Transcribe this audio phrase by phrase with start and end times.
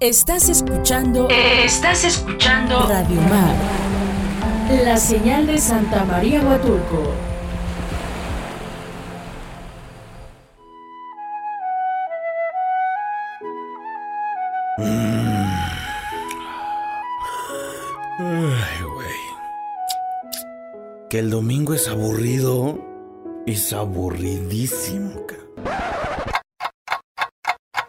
[0.00, 1.28] Estás escuchando.
[1.28, 2.86] Estás escuchando.
[2.86, 3.56] Radio Mar.
[4.84, 7.02] La señal de Santa María Huatulco.
[18.20, 19.18] Ay, güey.
[21.10, 22.78] Que el domingo es aburrido.
[23.46, 25.26] Es aburridísimo.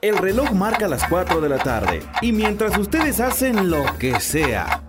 [0.02, 2.02] El reloj marca las 4 de la tarde.
[2.22, 4.84] Y mientras ustedes hacen lo que sea.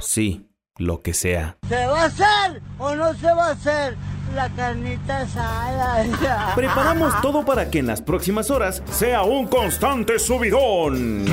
[0.00, 1.58] Sí, lo que sea.
[1.68, 3.96] ¿Se va a hacer o no se va a hacer?
[4.34, 6.54] la carnita asada.
[6.56, 11.26] Preparamos todo para que en las próximas horas sea un constante subidón.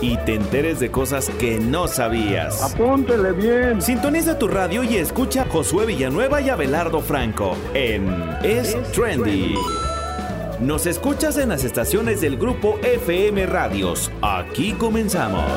[0.00, 2.60] Y te enteres de cosas que no sabías.
[2.74, 3.82] Apúntele bien.
[3.82, 9.54] Sintoniza tu radio y escucha a Josué Villanueva y Abelardo Franco en Es, Trendy.
[10.60, 14.10] Nos escuchas en las estaciones del grupo FM Radios.
[14.20, 15.50] Aquí comenzamos.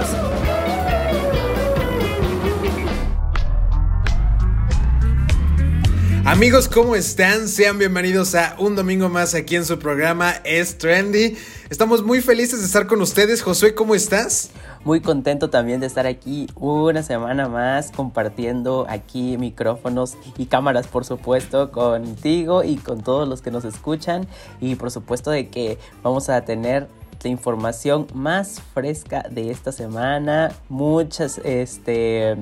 [6.24, 7.50] Amigos, ¿cómo están?
[7.50, 11.36] Sean bienvenidos a un domingo más aquí en su programa Es Trendy.
[11.70, 13.42] Estamos muy felices de estar con ustedes.
[13.42, 14.52] Josué, ¿cómo estás?
[14.86, 21.06] Muy contento también de estar aquí una semana más compartiendo aquí micrófonos y cámaras, por
[21.06, 24.28] supuesto, contigo y con todos los que nos escuchan.
[24.60, 26.88] Y por supuesto de que vamos a tener
[27.24, 30.52] la información más fresca de esta semana.
[30.68, 32.38] Muchas, este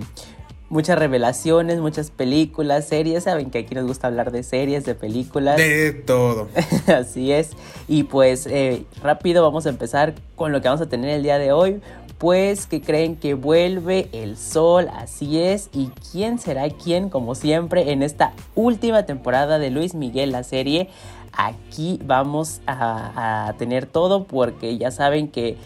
[0.71, 3.25] muchas revelaciones, muchas películas, series.
[3.25, 5.57] Saben que aquí nos gusta hablar de series, de películas.
[5.57, 6.47] De todo.
[6.87, 7.51] Así es.
[7.87, 11.37] Y pues eh, rápido vamos a empezar con lo que vamos a tener el día
[11.37, 11.81] de hoy.
[12.21, 15.71] Pues que creen que vuelve el sol, así es.
[15.73, 17.09] ¿Y quién será quién?
[17.09, 20.87] Como siempre, en esta última temporada de Luis Miguel, la serie.
[21.33, 25.57] Aquí vamos a, a tener todo porque ya saben que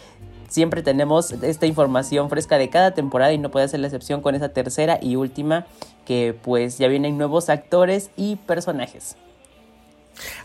[0.48, 4.36] Siempre tenemos esta información fresca de cada temporada y no puede ser la excepción con
[4.36, 5.68] esa tercera y última
[6.06, 9.18] que pues ya vienen nuevos actores y personajes.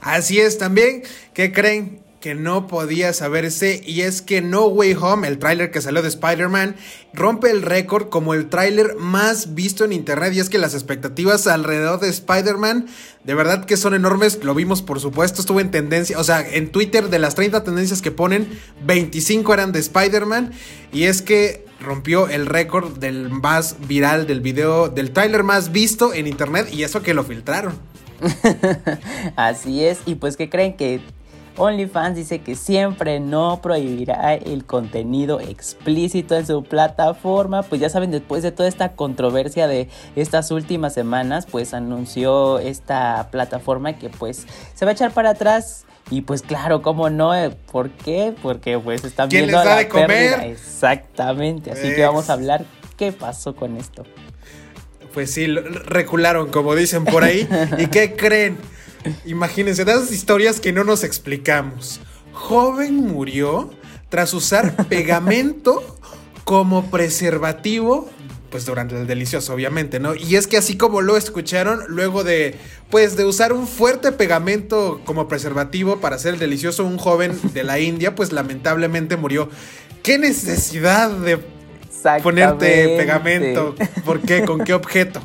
[0.01, 2.10] Así es también, ¿qué creen?
[2.21, 6.09] Que no podía saberse y es que No Way Home, el tráiler que salió de
[6.09, 6.77] Spider-Man,
[7.15, 11.47] rompe el récord como el tráiler más visto en internet y es que las expectativas
[11.47, 12.87] alrededor de Spider-Man
[13.25, 16.71] de verdad que son enormes, lo vimos por supuesto, estuvo en tendencia, o sea, en
[16.71, 18.49] Twitter de las 30 tendencias que ponen,
[18.85, 20.53] 25 eran de Spider-Man
[20.93, 26.13] y es que rompió el récord del más viral del video, del tráiler más visto
[26.13, 27.79] en internet y eso que lo filtraron.
[29.37, 31.01] Así es, y pues que creen que
[31.61, 37.63] OnlyFans dice que siempre no prohibirá el contenido explícito en su plataforma.
[37.63, 43.29] Pues ya saben, después de toda esta controversia de estas últimas semanas, pues anunció esta
[43.31, 45.85] plataforma que pues se va a echar para atrás.
[46.11, 47.33] Y pues claro, ¿cómo no?
[47.71, 48.35] ¿Por qué?
[48.43, 50.41] Porque pues están viendo les da de comer?
[50.45, 51.71] Exactamente.
[51.73, 52.65] Así que vamos a hablar
[52.97, 54.05] qué pasó con esto.
[55.13, 57.47] Pues sí, recularon, como dicen por ahí.
[57.79, 58.59] ¿Y qué creen?
[59.25, 62.01] Imagínense, de esas historias que no nos explicamos.
[62.33, 63.71] Joven murió
[64.09, 65.99] tras usar pegamento
[66.45, 68.09] como preservativo
[68.51, 70.15] pues durante el delicioso, obviamente, ¿no?
[70.15, 72.57] Y es que así como lo escucharon, luego de,
[72.91, 77.63] pues de usar un fuerte pegamento como preservativo para hacer el delicioso, un joven de
[77.63, 79.49] la India, pues lamentablemente murió.
[80.03, 81.39] ¿Qué necesidad de
[82.23, 83.75] ponerte pegamento?
[84.05, 84.45] ¿Por qué?
[84.45, 85.21] ¿Con qué objeto?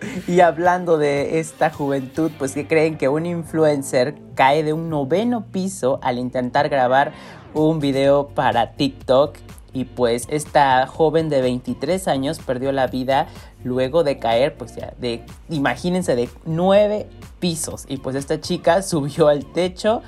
[0.26, 5.46] Y hablando de esta juventud, pues que creen que un influencer cae de un noveno
[5.46, 7.12] piso al intentar grabar
[7.54, 9.36] un video para TikTok
[9.72, 13.28] y pues esta joven de 23 años perdió la vida
[13.64, 17.06] luego de caer, pues ya, de, imagínense, de nueve
[17.38, 17.84] pisos.
[17.88, 20.02] Y pues esta chica subió al techo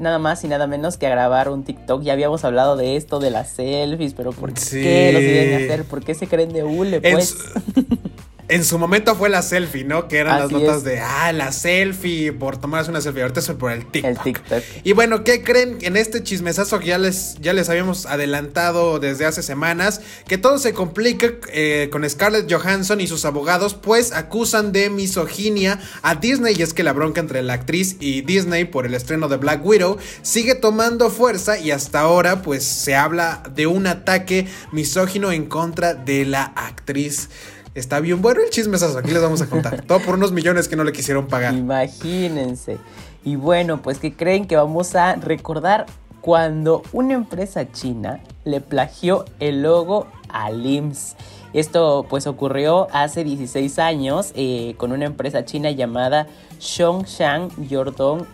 [0.00, 2.02] nada más y nada menos que a grabar un TikTok.
[2.02, 5.84] Ya habíamos hablado de esto, de las selfies, pero ¿por qué los deben hacer?
[5.84, 7.36] ¿Por qué se creen de hule, pues?
[8.46, 10.06] En su momento fue la selfie, ¿no?
[10.06, 13.22] Que eran las notas de, ah, la selfie, por tomarse una selfie.
[13.22, 14.10] Ahorita es por el TikTok.
[14.10, 14.62] el TikTok.
[14.84, 15.78] Y bueno, ¿qué creen?
[15.80, 20.58] En este chismesazo que ya les, ya les habíamos adelantado desde hace semanas, que todo
[20.58, 26.54] se complica eh, con Scarlett Johansson y sus abogados, pues acusan de misoginia a Disney.
[26.58, 29.64] Y es que la bronca entre la actriz y Disney por el estreno de Black
[29.64, 35.46] Widow sigue tomando fuerza y hasta ahora, pues se habla de un ataque misógino en
[35.46, 37.30] contra de la actriz.
[37.74, 39.82] Está bien bueno el chismesazo, aquí les vamos a contar.
[39.82, 41.54] Todo por unos millones que no le quisieron pagar.
[41.54, 42.78] Imagínense.
[43.24, 45.86] Y bueno, pues que creen que vamos a recordar
[46.20, 51.16] cuando una empresa china le plagió el logo a LIMS.
[51.52, 56.28] Esto pues ocurrió hace 16 años eh, con una empresa china llamada
[56.60, 58.24] Zhongshan Yordong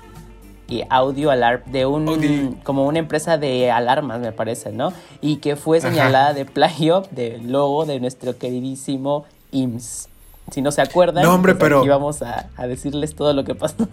[0.70, 4.92] y Audio Alarm de un como una empresa de alarmas, me parece, ¿no?
[5.20, 10.09] Y que fue señalada de plagio del logo de nuestro queridísimo IMSS.
[10.50, 11.84] Si no se acuerdan, no, hombre, pues pero...
[11.86, 13.76] vamos a, decirles todo lo que pasó.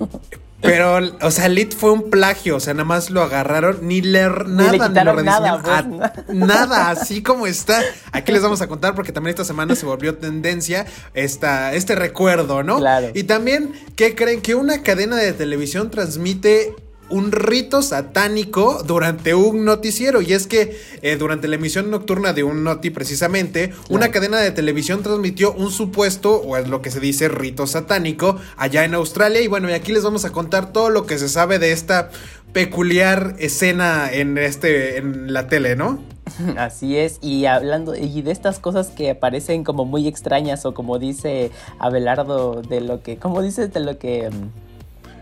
[0.60, 4.48] Pero, o sea, Lit fue un plagio, o sea, nada más lo agarraron, ni leer
[4.48, 7.80] nada, ni, le lo nada, pues, nada, así como está.
[8.12, 12.64] Aquí les vamos a contar porque también esta semana se volvió tendencia esta, este recuerdo,
[12.64, 12.78] ¿no?
[12.78, 13.10] Claro.
[13.14, 14.42] Y también, ¿qué creen?
[14.42, 16.74] Que una cadena de televisión transmite
[17.10, 20.22] un rito satánico durante un noticiero.
[20.22, 24.52] Y es que eh, durante la emisión nocturna de un noti precisamente, una cadena de
[24.52, 29.42] televisión transmitió un supuesto, o es lo que se dice, rito satánico allá en Australia.
[29.42, 32.10] Y bueno, y aquí les vamos a contar todo lo que se sabe de esta
[32.54, 36.00] peculiar escena en, este, en la tele, ¿no?
[36.58, 41.00] Así es, y hablando y de estas cosas que parecen como muy extrañas o como
[41.00, 44.67] dice Abelardo de lo que, como dices de lo que mm,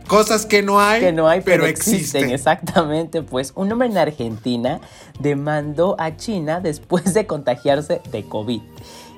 [0.07, 2.29] Cosas que no hay, que no hay pero, existen.
[2.29, 4.79] Exactamente, pues un hombre en Argentina
[5.19, 8.61] demandó a China después de contagiarse de COVID.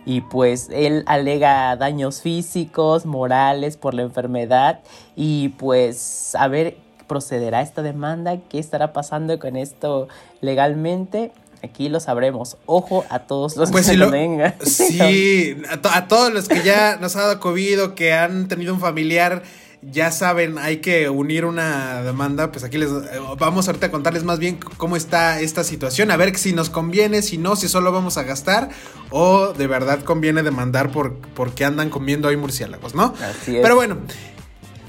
[0.06, 4.80] Y pues él alega daños físicos, morales por la enfermedad.
[5.18, 10.08] Y pues a ver, procederá esta demanda, qué estará pasando con esto
[10.40, 11.34] legalmente.
[11.62, 12.56] Aquí lo sabremos.
[12.66, 14.56] Ojo a todos los pues que lo, vengan.
[14.66, 18.74] Sí, a, a, todos los que ya nos ha dado COVID o que han tenido
[18.74, 19.44] un familiar
[19.92, 24.24] ya saben, hay que unir una demanda, pues aquí les eh, vamos ahorita a contarles
[24.24, 27.92] más bien cómo está esta situación, a ver si nos conviene, si no, si solo
[27.92, 28.70] vamos a gastar
[29.10, 33.14] o de verdad conviene demandar por porque andan comiendo ahí murciélagos, ¿no?
[33.22, 33.62] Así es.
[33.62, 33.98] Pero bueno,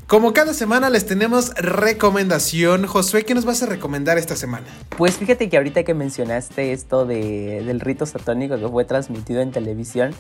[0.08, 2.86] como cada semana les tenemos recomendación.
[2.86, 4.66] Josué, ¿qué nos vas a recomendar esta semana?
[4.96, 9.52] Pues fíjate que ahorita que mencionaste esto de, del rito satánico que fue transmitido en
[9.52, 10.14] televisión,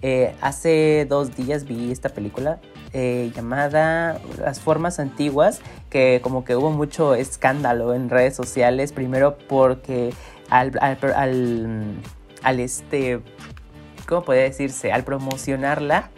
[0.00, 2.58] eh, hace dos días vi esta película
[2.94, 5.60] eh, llamada Las Formas Antiguas,
[5.90, 10.14] que como que hubo mucho escándalo en redes sociales, primero porque
[10.48, 13.20] al, al, este,
[14.06, 14.92] ¿cómo puede decirse?
[14.92, 16.10] Al promocionarla,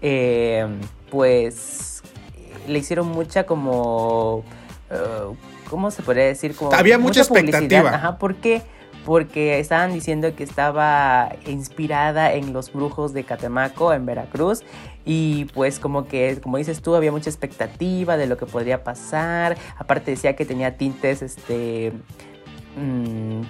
[0.00, 0.66] eh,
[1.10, 2.02] pues
[2.66, 4.44] le hicieron mucha como...
[4.90, 5.34] Uh,
[5.68, 6.54] ¿Cómo se podría decir?
[6.54, 7.94] Como Había mucha, expectativa.
[7.94, 8.60] Ajá, ¿por qué?
[9.06, 14.64] Porque estaban diciendo que estaba inspirada en los brujos de Catemaco, en Veracruz.
[15.04, 19.56] Y pues como que, como dices tú, había mucha expectativa de lo que podría pasar.
[19.78, 21.92] Aparte decía que tenía tintes, este...
[22.76, 23.42] Mm,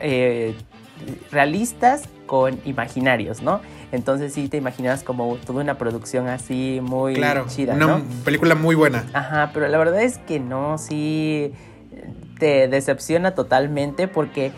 [0.00, 0.54] eh,
[1.30, 3.60] realistas con imaginarios, ¿no?
[3.92, 7.74] Entonces sí te imaginas como toda una producción así muy claro, chida.
[7.74, 9.06] Una película muy buena.
[9.12, 11.52] Ajá, pero la verdad es que no, sí
[12.38, 14.52] te decepciona totalmente porque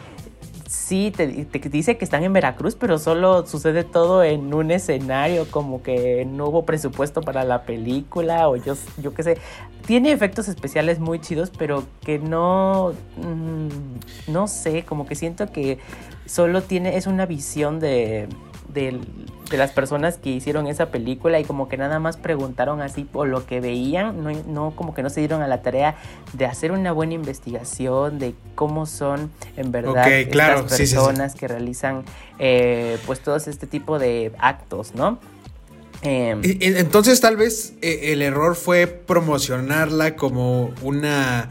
[0.72, 5.82] sí te, dice que están en Veracruz, pero solo sucede todo en un escenario, como
[5.82, 9.38] que no hubo presupuesto para la película, o yo, yo qué sé.
[9.86, 12.94] Tiene efectos especiales muy chidos, pero que no.
[13.18, 15.78] Mm, no sé, como que siento que
[16.24, 16.96] solo tiene.
[16.96, 18.28] Es una visión de
[19.52, 23.28] de, las personas que hicieron esa película y como que nada más preguntaron así por
[23.28, 25.96] lo que veían, no, no, como que no se dieron a la tarea
[26.32, 32.04] de hacer una buena investigación de cómo son en verdad estas personas que realizan
[32.38, 35.18] eh, pues todo este tipo de actos, ¿no?
[36.02, 41.48] Em, entonces tal vez eh, el error fue promocionarla como una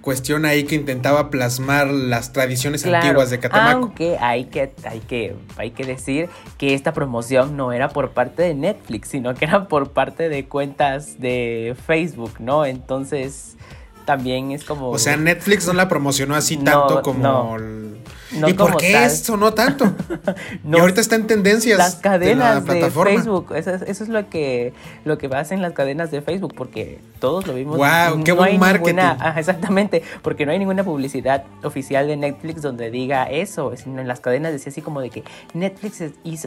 [0.00, 3.78] cuestión ahí que intentaba plasmar las tradiciones antiguas de Catemaco.
[3.78, 8.42] Aunque hay que, hay, que, hay que decir que esta promoción no era por parte
[8.42, 12.64] de Netflix, sino que era por parte de cuentas de Facebook, ¿no?
[12.64, 13.56] Entonces
[14.04, 14.90] también es como...
[14.90, 17.56] O sea, Netflix no la promocionó así tanto como...
[18.32, 19.92] ¿Y por qué eso no tanto?
[20.70, 21.78] y ahorita está en tendencias.
[21.78, 24.72] Las cadenas de, Facebook, eso, es lo que,
[25.04, 27.78] lo que hacen las cadenas de Facebook, porque todos lo vimos.
[27.78, 28.24] ¡Wow!
[28.24, 28.98] ¡Qué buen marketing!
[29.36, 34.20] exactamente, porque no hay ninguna publicidad oficial de Netflix donde diga eso, sino en las
[34.20, 36.02] cadenas decía así como de que Netflix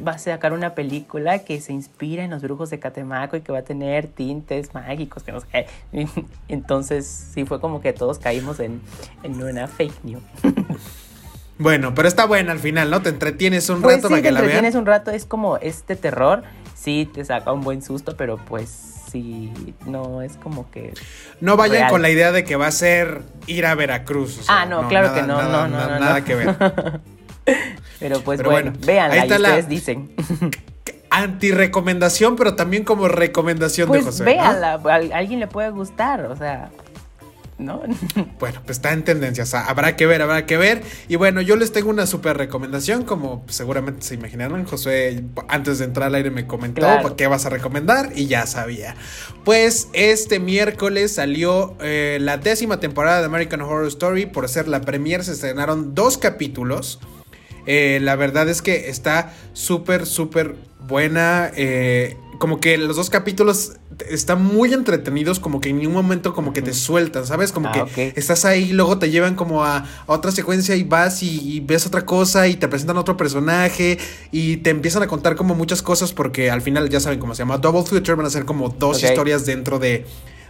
[0.06, 3.52] va a sacar una película que se inspira en los brujos de Catemaco y que
[3.52, 5.68] va a tener tintes mágicos, que no sé.
[6.48, 8.82] Entonces, sí fue como que todos caímos en,
[9.24, 10.24] en una fake news.
[11.58, 13.02] Bueno, pero está buena al final, ¿no?
[13.02, 14.52] Te entretienes un pues rato para que la veas.
[14.52, 16.44] Te entretienes un rato, es como este terror,
[16.76, 19.52] sí te saca un buen susto, pero pues sí,
[19.86, 20.94] no es como que.
[21.40, 24.46] No vayan con la idea de que va a ser ir a Veracruz.
[24.48, 26.56] ah, no, claro que no, no, no, no, Nada que ver.
[28.00, 30.12] pero pues bueno, véanla y ustedes dicen.
[31.14, 34.24] Anti-recomendación, pero también como recomendación de José.
[34.24, 36.72] Véanla, a alguien le puede gustar, o sea.
[37.62, 37.82] ¿No?
[38.40, 40.82] Bueno, pues está en tendencia, o sea, habrá que ver, habrá que ver.
[41.08, 45.86] Y bueno, yo les tengo una súper recomendación, como seguramente se imaginaron, José antes de
[45.86, 48.96] entrar al aire me comentó qué vas a recomendar y ya sabía.
[49.44, 54.82] Pues este miércoles salió eh, la décima temporada de American Horror Story, por ser la
[54.82, 57.00] premier se estrenaron dos capítulos.
[57.68, 60.56] Eh, la verdad es que está súper, súper
[60.88, 61.52] buena.
[61.56, 63.74] Eh, como que los dos capítulos
[64.10, 67.52] están muy entretenidos, como que en ningún momento como que te sueltan, ¿sabes?
[67.52, 71.60] Como ah, que estás ahí, luego te llevan como a, otra secuencia y vas y,
[71.60, 74.00] ves otra cosa y te presentan otro personaje
[74.32, 77.44] y te empiezan a contar como muchas cosas porque al final ya saben cómo se
[77.44, 80.08] llama Double Future, van a ser como dos historias dentro de,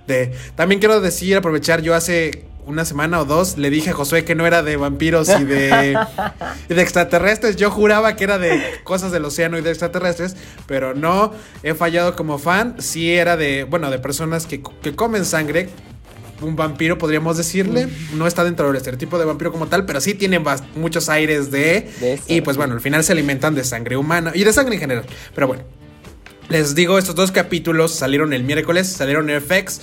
[0.07, 0.33] de...
[0.55, 4.35] También quiero decir, aprovechar, yo hace una semana o dos le dije a Josué que
[4.35, 5.97] no era de vampiros y de,
[6.69, 7.55] de extraterrestres.
[7.55, 10.35] Yo juraba que era de cosas del océano y de extraterrestres,
[10.67, 12.75] pero no he fallado como fan.
[12.79, 14.61] Sí era de, bueno, de personas que,
[14.95, 15.69] comen sangre.
[16.41, 17.87] Un vampiro, podríamos decirle.
[18.15, 20.41] No está dentro del estereotipo de vampiro como tal, pero sí tiene
[20.75, 21.87] muchos aires de.
[22.27, 25.05] y pues bueno, al final se alimentan de sangre humana y de sangre en general.
[25.35, 25.63] Pero bueno,
[26.51, 29.79] les digo, estos dos capítulos salieron el miércoles, salieron en FX.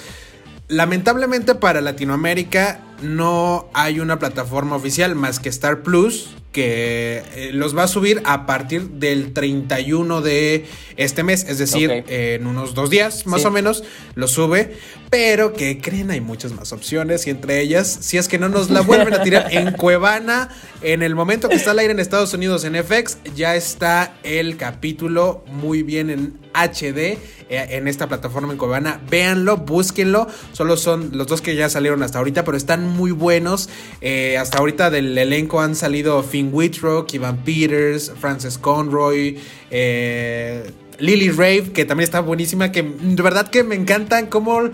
[0.69, 7.77] Lamentablemente para Latinoamérica no hay una plataforma oficial más que Star Plus que eh, los
[7.77, 12.91] va a subir a partir del 31 de este mes, es decir, en unos dos
[12.91, 13.85] días más o menos
[14.15, 14.77] lo sube,
[15.11, 18.71] pero que creen hay muchas más opciones y entre ellas, si es que no nos
[18.71, 20.49] la vuelven a tirar en Cuevana,
[20.81, 24.57] en el momento que está al aire en Estados Unidos en FX, ya está el
[24.57, 27.19] capítulo muy bien en HD
[27.51, 29.01] eh, en esta plataforma en Cuevana.
[29.11, 30.27] Véanlo, búsquenlo.
[30.53, 33.71] Solo son los dos que ya salieron hasta ahorita, pero están muy buenos.
[34.01, 39.39] Eh, hasta ahorita del elenco han salido Finn Whitrock, Ivan Peters, Frances Conroy,
[39.71, 42.71] eh, Lily Rave, que también está buenísima.
[42.71, 44.71] Que de verdad que me encantan cómo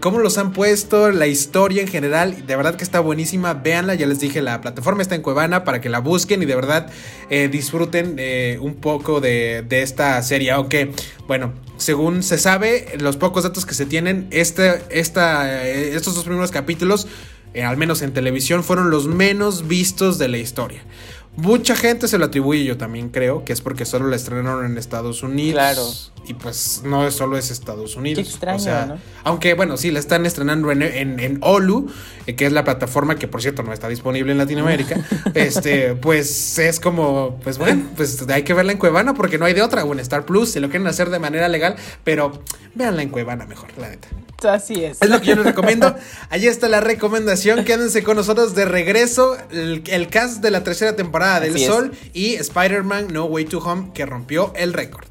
[0.00, 3.54] cómo los han puesto, la historia en general, de verdad que está buenísima.
[3.54, 6.54] Véanla, ya les dije, la plataforma está en Cuevana para que la busquen y de
[6.54, 6.90] verdad
[7.30, 10.52] eh, disfruten eh, un poco de, esta serie.
[10.52, 10.92] Aunque,
[11.26, 16.24] bueno, según se sabe, los pocos datos que se tienen, este, esta, eh, estos dos
[16.24, 17.08] primeros capítulos,
[17.62, 20.82] al menos en televisión, fueron los menos vistos de la historia.
[21.34, 24.76] Mucha gente se lo atribuye, yo también creo, que es porque solo la estrenaron en
[24.76, 25.54] Estados Unidos.
[25.54, 25.82] Claro.
[26.28, 28.22] Y pues no solo es Estados Unidos.
[28.22, 31.90] Qué extraño, o sea, Aunque bueno, sí, la están estrenando en, en, Olu,
[32.26, 35.00] eh, que es la plataforma que por cierto no está disponible en Latinoamérica.
[35.34, 39.54] este, pues es como, pues bueno, pues hay que verla en Cuevana porque no hay
[39.54, 39.84] de otra.
[39.84, 42.42] O en Star Plus, si lo quieren hacer de manera legal, pero
[42.74, 44.08] véanla en Cuevana mejor, la neta.
[44.44, 45.00] Así es.
[45.00, 45.94] Es lo que yo les recomiendo.
[46.30, 47.64] Allí está la recomendación.
[47.64, 49.36] Quédense con nosotros de regreso.
[49.50, 54.06] El, cast de la tercera temporada del Sol y Spider-Man No Way to Home que
[54.06, 55.04] rompió el récord.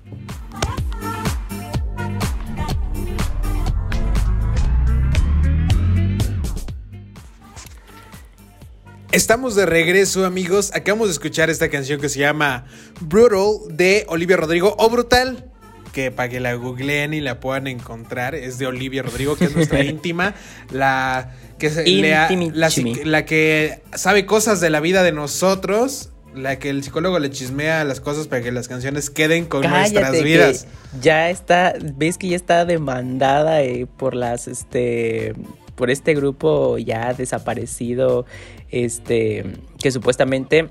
[9.11, 10.71] Estamos de regreso, amigos.
[10.73, 12.65] Acabamos de escuchar esta canción que se llama
[13.01, 15.50] Brutal de Olivia Rodrigo o Brutal
[15.91, 19.55] que para que la googleen y la puedan encontrar, es de Olivia Rodrigo, que es
[19.55, 20.33] nuestra íntima,
[20.71, 27.19] la que, la, que sabe cosas de la vida de nosotros, la que el psicólogo
[27.19, 30.67] le chismea las cosas para que las canciones queden con nuestras vidas.
[31.01, 35.33] Ya está, ves que ya está demandada eh, por las, este,
[35.75, 38.25] por este grupo ya desaparecido,
[38.69, 39.45] este,
[39.79, 40.69] que supuestamente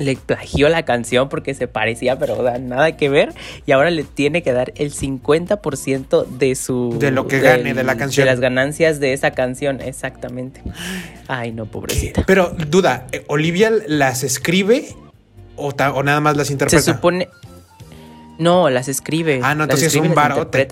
[0.00, 3.34] le plagió la canción porque se parecía, pero nada que ver.
[3.66, 6.96] Y ahora le tiene que dar el 50% de su.
[6.98, 8.24] De lo que gane de la canción.
[8.24, 10.62] De las ganancias de esa canción, exactamente.
[11.28, 12.24] Ay, no, pobrecita.
[12.26, 14.88] Pero, duda, eh, ¿Olivia las escribe
[15.56, 16.82] o, nada más las interpreta?
[16.82, 17.28] Se supone.
[18.38, 19.40] No, las escribe.
[19.42, 20.66] Ah, no, entonces es un barote.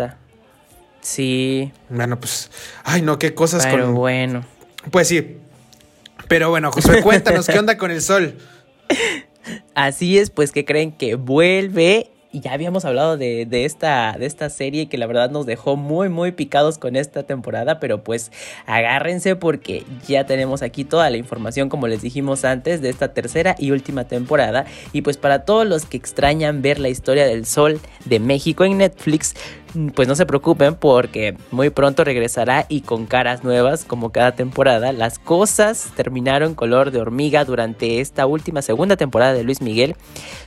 [1.02, 1.70] Sí.
[1.90, 2.50] Bueno, pues.
[2.82, 4.44] Ay, no, qué cosas Pero bueno.
[4.90, 5.36] Pues sí.
[6.28, 8.38] Pero bueno, José, cuéntanos, ¿qué onda con el sol?
[9.74, 12.10] Así es, pues que creen que vuelve.
[12.30, 15.76] Y ya habíamos hablado de, de, esta, de esta serie que la verdad nos dejó
[15.76, 17.80] muy, muy picados con esta temporada.
[17.80, 18.30] Pero pues
[18.66, 23.56] agárrense porque ya tenemos aquí toda la información, como les dijimos antes, de esta tercera
[23.58, 24.66] y última temporada.
[24.92, 28.76] Y pues para todos los que extrañan ver la historia del sol de México en
[28.76, 29.34] Netflix,
[29.94, 34.92] pues no se preocupen porque muy pronto regresará y con caras nuevas como cada temporada.
[34.92, 39.96] Las cosas terminaron color de hormiga durante esta última segunda temporada de Luis Miguel,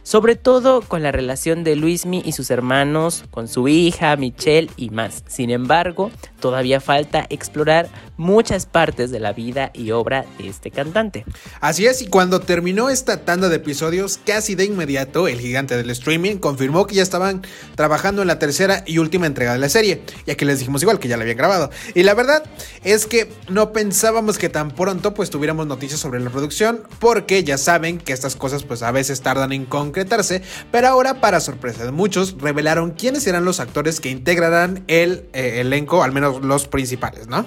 [0.03, 4.89] sobre todo con la relación de Luismi y sus hermanos, con su hija Michelle y
[4.89, 5.23] más.
[5.27, 11.25] Sin embargo, todavía falta explorar muchas partes de la vida y obra de este cantante.
[11.59, 15.89] Así es, y cuando terminó esta tanda de episodios, casi de inmediato el gigante del
[15.89, 17.41] streaming confirmó que ya estaban
[17.75, 20.81] trabajando en la tercera y última última entrega de la serie, ya que les dijimos
[20.81, 21.69] igual que ya la habían grabado.
[21.93, 22.43] Y la verdad
[22.85, 27.57] es que no pensábamos que tan pronto pues tuviéramos noticias sobre la producción, porque ya
[27.57, 30.41] saben que estas cosas pues a veces tardan en concretarse,
[30.71, 35.59] pero ahora para sorpresa de muchos revelaron quiénes serán los actores que integrarán el eh,
[35.59, 37.45] elenco, al menos los principales, ¿no?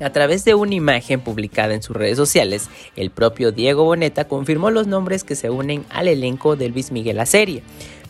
[0.00, 4.72] A través de una imagen publicada en sus redes sociales, el propio Diego Boneta confirmó
[4.72, 7.62] los nombres que se unen al elenco de Luis Miguel la serie.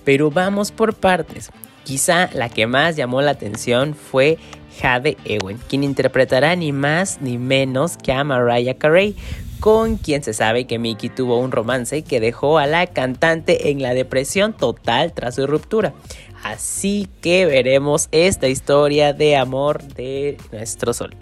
[0.03, 1.51] Pero vamos por partes.
[1.85, 4.39] Quizá la que más llamó la atención fue
[4.81, 9.15] Jade Ewen, quien interpretará ni más ni menos que a Mariah Carey,
[9.61, 13.83] con quien se sabe que Mickey tuvo un romance que dejó a la cantante en
[13.83, 15.95] la depresión total tras su ruptura.
[16.43, 21.17] Así que veremos esta historia de amor de nuestro sol.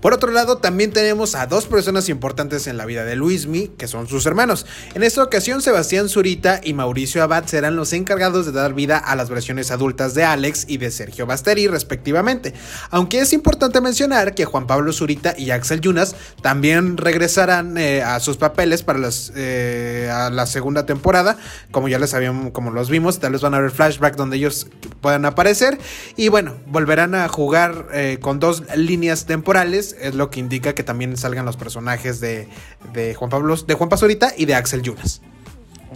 [0.00, 3.88] Por otro lado, también tenemos a dos personas importantes en la vida de Luismi, que
[3.88, 4.66] son sus hermanos.
[4.94, 9.16] En esta ocasión, Sebastián Zurita y Mauricio Abad serán los encargados de dar vida a
[9.16, 12.54] las versiones adultas de Alex y de Sergio Basteri, respectivamente.
[12.90, 18.20] Aunque es importante mencionar que Juan Pablo Zurita y Axel Yunas también regresarán eh, a
[18.20, 18.98] sus papeles para
[19.36, 21.36] eh, la segunda temporada,
[21.70, 24.66] como ya les sabíamos, como los vimos, tal vez van a ver flashback donde ellos
[25.00, 25.78] puedan aparecer.
[26.16, 29.57] Y bueno, volverán a jugar eh, con dos líneas temporales.
[29.62, 32.48] Es lo que indica que también salgan los personajes de,
[33.16, 35.20] Juan Pablo, de Juan Pazurita y de Axel Yunas.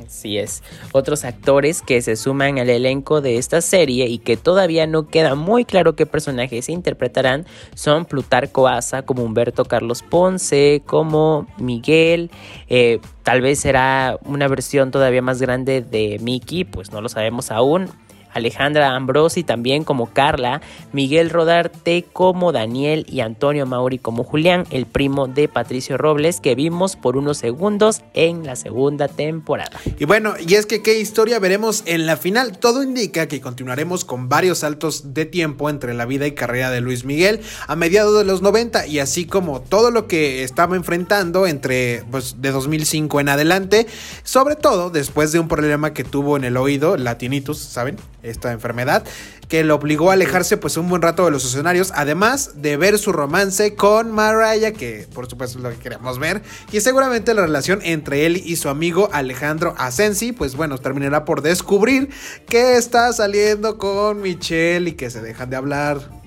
[0.05, 0.63] Así es.
[0.93, 5.35] Otros actores que se suman al elenco de esta serie y que todavía no queda
[5.35, 12.31] muy claro qué personajes interpretarán son Plutarco Asa como Humberto Carlos Ponce, como Miguel.
[12.69, 17.51] Eh, tal vez será una versión todavía más grande de Mickey, pues no lo sabemos
[17.51, 17.91] aún.
[18.33, 20.61] Alejandra Ambrosi también como Carla,
[20.93, 26.55] Miguel Rodarte como Daniel y Antonio Mauri como Julián, el primo de Patricio Robles que
[26.55, 29.79] vimos por unos segundos en la segunda temporada.
[29.99, 32.59] Y bueno, y es que qué historia veremos en la final.
[32.59, 36.81] Todo indica que continuaremos con varios saltos de tiempo entre la vida y carrera de
[36.81, 41.47] Luis Miguel a mediados de los 90 y así como todo lo que estaba enfrentando
[41.47, 43.87] entre pues de 2005 en adelante,
[44.23, 47.97] sobre todo después de un problema que tuvo en el oído, latinitus, ¿saben?
[48.23, 49.05] Esta enfermedad,
[49.49, 52.99] que lo obligó a alejarse pues un buen rato de los escenarios, además de ver
[52.99, 57.43] su romance con Mariah, que por supuesto es lo que queremos ver, y seguramente la
[57.43, 62.11] relación entre él y su amigo Alejandro Asensi, pues bueno, terminará por descubrir
[62.47, 66.23] que está saliendo con Michelle y que se dejan de hablar.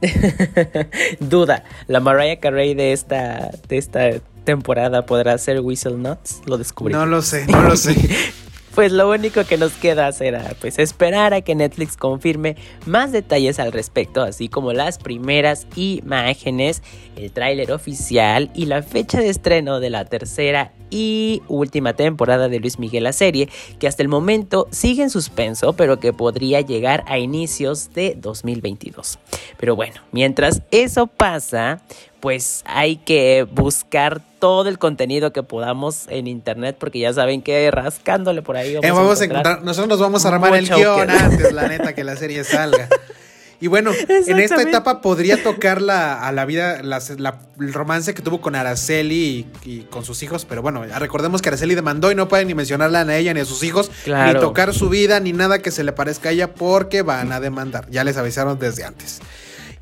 [1.20, 4.10] Duda, la Mariah Carey de esta, de esta
[4.44, 6.94] temporada podrá ser Whistle Nuts, lo descubrí.
[6.94, 7.94] No lo sé, no lo sé.
[8.76, 13.58] pues lo único que nos queda será pues esperar a que Netflix confirme más detalles
[13.58, 16.82] al respecto, así como las primeras imágenes,
[17.16, 22.60] el tráiler oficial y la fecha de estreno de la tercera y última temporada de
[22.60, 27.02] Luis Miguel la serie, que hasta el momento sigue en suspenso, pero que podría llegar
[27.06, 29.18] a inicios de 2022.
[29.56, 31.80] Pero bueno, mientras eso pasa,
[32.20, 37.68] pues hay que buscar todo el contenido que podamos en internet, porque ya saben que
[37.72, 41.66] rascándole por ahí vamos, eh, a, nosotros nos vamos a armar el guion antes, la
[41.66, 42.88] neta, que la serie salga.
[43.60, 48.40] Y bueno, en esta etapa podría tocar la, a la vida el romance que tuvo
[48.40, 52.46] con Araceli y, con sus hijos, pero bueno, recordemos que Araceli demandó y no pueden
[52.46, 55.72] ni mencionarla a ella ni a sus hijos, ni tocar su vida, ni nada que
[55.72, 57.90] se le parezca a ella porque van a demandar.
[57.90, 59.20] Ya les avisaron desde antes.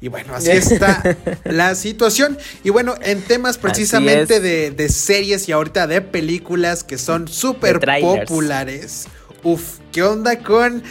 [0.05, 2.37] Y bueno, así está la situación.
[2.63, 7.81] Y bueno, en temas precisamente de, de, series y ahorita de películas que son súper
[7.81, 9.07] populares.
[9.43, 10.83] Uf, ¿qué onda con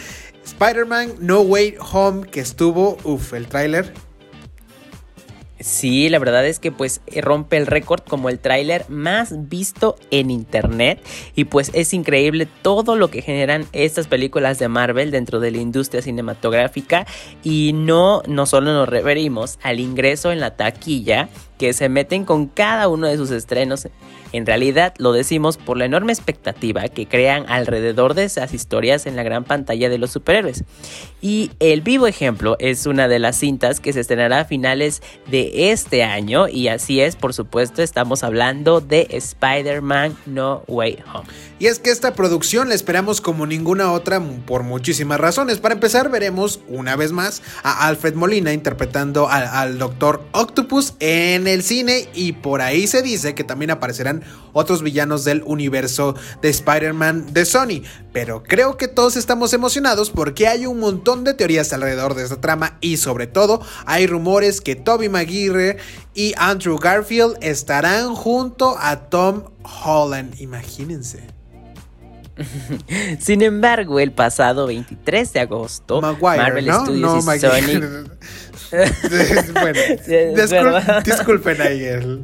[0.44, 3.94] Spider-Man No Way Home que estuvo, uff, el tráiler
[5.60, 10.30] Sí, la verdad es que pues rompe el récord como el tráiler más visto en
[10.30, 11.00] internet.
[11.36, 15.58] Y pues es increíble todo lo que generan estas películas de Marvel dentro de la
[15.58, 17.06] industria cinematográfica.
[17.44, 22.46] Y no no solo nos referimos al ingreso en la taquilla que se meten con
[22.46, 23.88] cada uno de sus estrenos
[24.34, 29.14] en realidad lo decimos por la enorme expectativa que crean alrededor de esas historias en
[29.14, 30.64] la gran pantalla de los superhéroes.
[31.20, 35.70] Y el vivo ejemplo es una de las cintas que se estrenará a finales de
[35.70, 41.28] este año y así es, por supuesto, estamos hablando de Spider-Man No Way Home.
[41.60, 45.58] Y es que esta producción la esperamos como ninguna otra por muchísimas razones.
[45.58, 51.43] Para empezar, veremos una vez más a Alfred Molina interpretando al, al Doctor Octopus en
[51.46, 56.48] el cine y por ahí se dice que también aparecerán otros villanos del universo de
[56.48, 57.82] Spider-Man de Sony.
[58.12, 62.40] Pero creo que todos estamos emocionados porque hay un montón de teorías alrededor de esta
[62.40, 65.78] trama y sobre todo hay rumores que Toby Maguire
[66.14, 69.44] y Andrew Garfield estarán junto a Tom
[69.84, 70.40] Holland.
[70.40, 71.34] Imagínense.
[73.20, 78.04] Sin embargo, el pasado 23 de agosto, Marvel Studios y Sony.
[79.52, 79.80] bueno,
[81.04, 82.22] disculpen ahí el.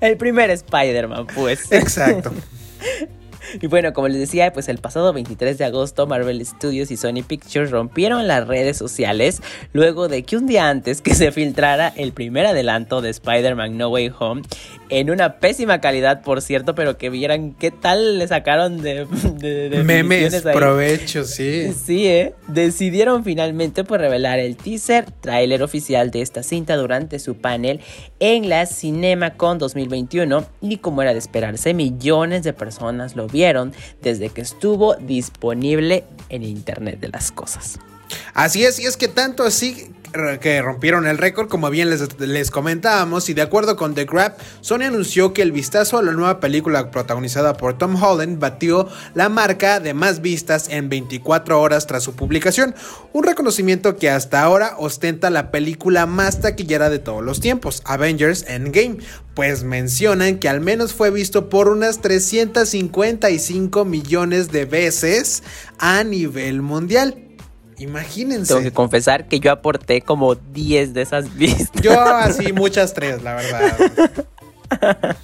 [0.00, 1.70] El primer Spider-Man, pues.
[1.70, 2.32] Exacto.
[3.60, 7.22] Y bueno, como les decía, pues el pasado 23 de agosto Marvel Studios y Sony
[7.26, 12.12] Pictures rompieron las redes sociales luego de que un día antes que se filtrara el
[12.12, 14.42] primer adelanto de Spider-Man No Way Home
[14.88, 19.06] en una pésima calidad, por cierto, pero que vieran qué tal le sacaron de,
[19.84, 21.72] memes, provecho, sí.
[21.72, 22.34] Sí, ¿eh?
[22.48, 27.80] Decidieron finalmente pues revelar el teaser, tráiler oficial de esta cinta durante su panel
[28.18, 33.39] en la CinemaCon 2021 y como era de esperarse, millones de personas lo vieron
[34.02, 37.78] desde que estuvo disponible en Internet de las cosas.
[38.34, 39.92] Así es, y es que tanto así
[40.40, 44.36] que rompieron el récord, como bien les, les, comentábamos, y de acuerdo con The Grab,
[44.60, 49.28] Sony anunció que el vistazo a la nueva película protagonizada por Tom Holland batió la
[49.28, 52.74] marca de más vistas en 24 horas tras su publicación,
[53.12, 58.44] un reconocimiento que hasta ahora ostenta la película más taquillera de todos los tiempos, Avengers
[58.48, 58.98] Endgame,
[59.34, 65.42] pues mencionan que al menos fue visto por unas 355 millones de veces
[65.78, 67.29] a nivel mundial.
[67.80, 68.52] Imagínense.
[68.52, 71.82] Tengo que confesar que yo aporté como 10 de esas vistas.
[71.82, 74.26] Yo así muchas tres, la verdad.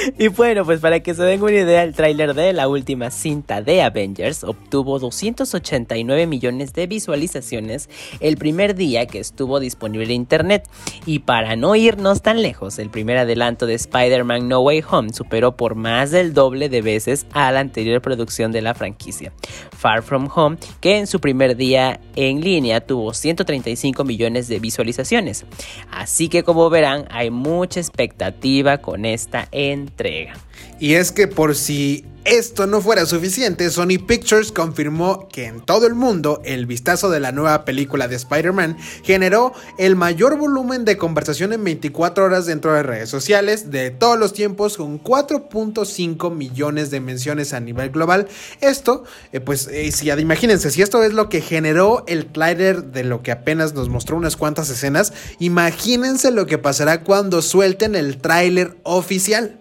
[0.18, 3.62] y bueno, pues para que se den una idea, el tráiler de la última cinta
[3.62, 7.88] de Avengers obtuvo 289 millones de visualizaciones
[8.20, 10.68] el primer día que estuvo disponible en internet.
[11.06, 15.56] Y para no irnos tan lejos, el primer adelanto de Spider-Man No Way Home superó
[15.56, 19.32] por más del doble de veces a la anterior producción de la franquicia,
[19.76, 25.44] Far From Home, que en su primer día en línea tuvo 135 millones de visualizaciones.
[25.90, 29.48] Así que como verán, hay mucha expectativa con esta
[29.90, 30.34] entrega.
[30.78, 35.86] Y es que por si esto no fuera suficiente, Sony Pictures confirmó que en todo
[35.86, 40.98] el mundo el vistazo de la nueva película de Spider-Man generó el mayor volumen de
[40.98, 46.90] conversación en 24 horas dentro de redes sociales de todos los tiempos con 4.5 millones
[46.90, 48.28] de menciones a nivel global.
[48.60, 53.22] Esto, eh, pues eh, imagínense, si esto es lo que generó el trailer de lo
[53.22, 58.76] que apenas nos mostró unas cuantas escenas, imagínense lo que pasará cuando suelten el tráiler
[58.82, 59.56] oficial.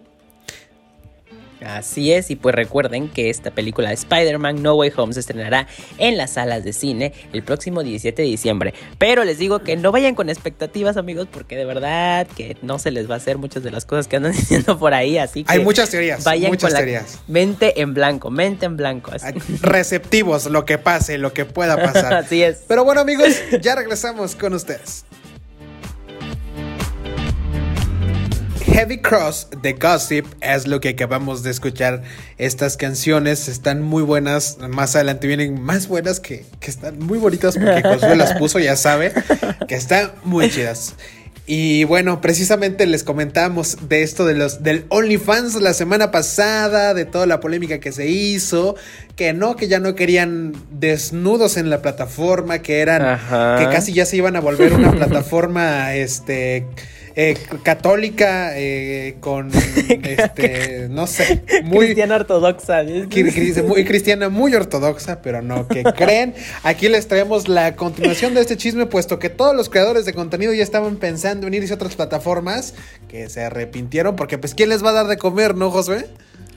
[1.78, 5.68] Así es, y pues recuerden que esta película de Spider-Man No Way Home se estrenará
[5.98, 8.74] en las salas de cine el próximo 17 de diciembre.
[8.98, 12.92] Pero les digo que no vayan con expectativas, amigos, porque de verdad que no se
[12.92, 15.18] les va a hacer muchas de las cosas que andan diciendo por ahí.
[15.18, 16.24] Así que hay muchas teorías.
[16.24, 17.20] Vayan muchas con teorías.
[17.28, 19.12] mente en blanco, mente en blanco.
[19.62, 22.14] Receptivos, lo que pase, lo que pueda pasar.
[22.16, 22.64] así es.
[22.68, 23.30] Pero bueno, amigos,
[23.62, 25.06] ya regresamos con ustedes.
[28.80, 32.02] Heavy Cross de Gossip es lo que acabamos de escuchar.
[32.38, 34.58] Estas canciones están muy buenas.
[34.70, 39.12] Más adelante vienen más buenas que, están muy bonitas porque Josué las puso, ya sabe,
[39.68, 40.96] que están muy chidas.
[41.46, 47.04] Y bueno, precisamente les comentamos de esto de los del OnlyFans la semana pasada, de
[47.04, 48.78] toda la polémica que se hizo,
[49.18, 53.20] que no, que ya no querían desnudos en la plataforma, que eran,
[53.58, 56.66] que casi ya se iban a volver una plataforma, este
[57.22, 59.52] eh, católica eh, con,
[59.90, 61.88] este, no sé, muy...
[61.88, 62.84] Cristiana ortodoxa.
[63.64, 66.34] Muy cristiana, muy ortodoxa, pero no, que creen.
[66.64, 70.54] Aquí les traemos la continuación de este chisme, puesto que todos los creadores de contenido
[70.54, 72.74] ya estaban pensando en irse a otras plataformas,
[73.10, 76.06] que se arrepintieron, porque pues ¿quién les va a dar de comer, no, Josué?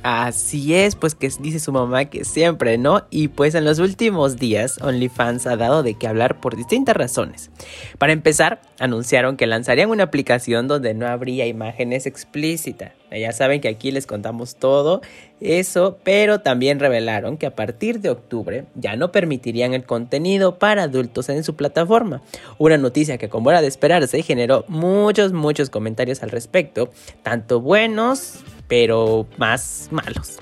[0.02, 3.06] Así es, pues que dice su mamá que siempre, ¿no?
[3.10, 7.50] Y pues en los últimos días OnlyFans ha dado de qué hablar por distintas razones.
[7.98, 13.01] Para empezar, anunciaron que lanzarían una aplicación donde no habría imágenes explícitas.
[13.18, 15.02] Ya saben que aquí les contamos todo
[15.40, 20.84] eso, pero también revelaron que a partir de octubre ya no permitirían el contenido para
[20.84, 22.22] adultos en su plataforma.
[22.58, 26.90] Una noticia que como era de esperarse generó muchos, muchos comentarios al respecto,
[27.22, 30.38] tanto buenos pero más malos.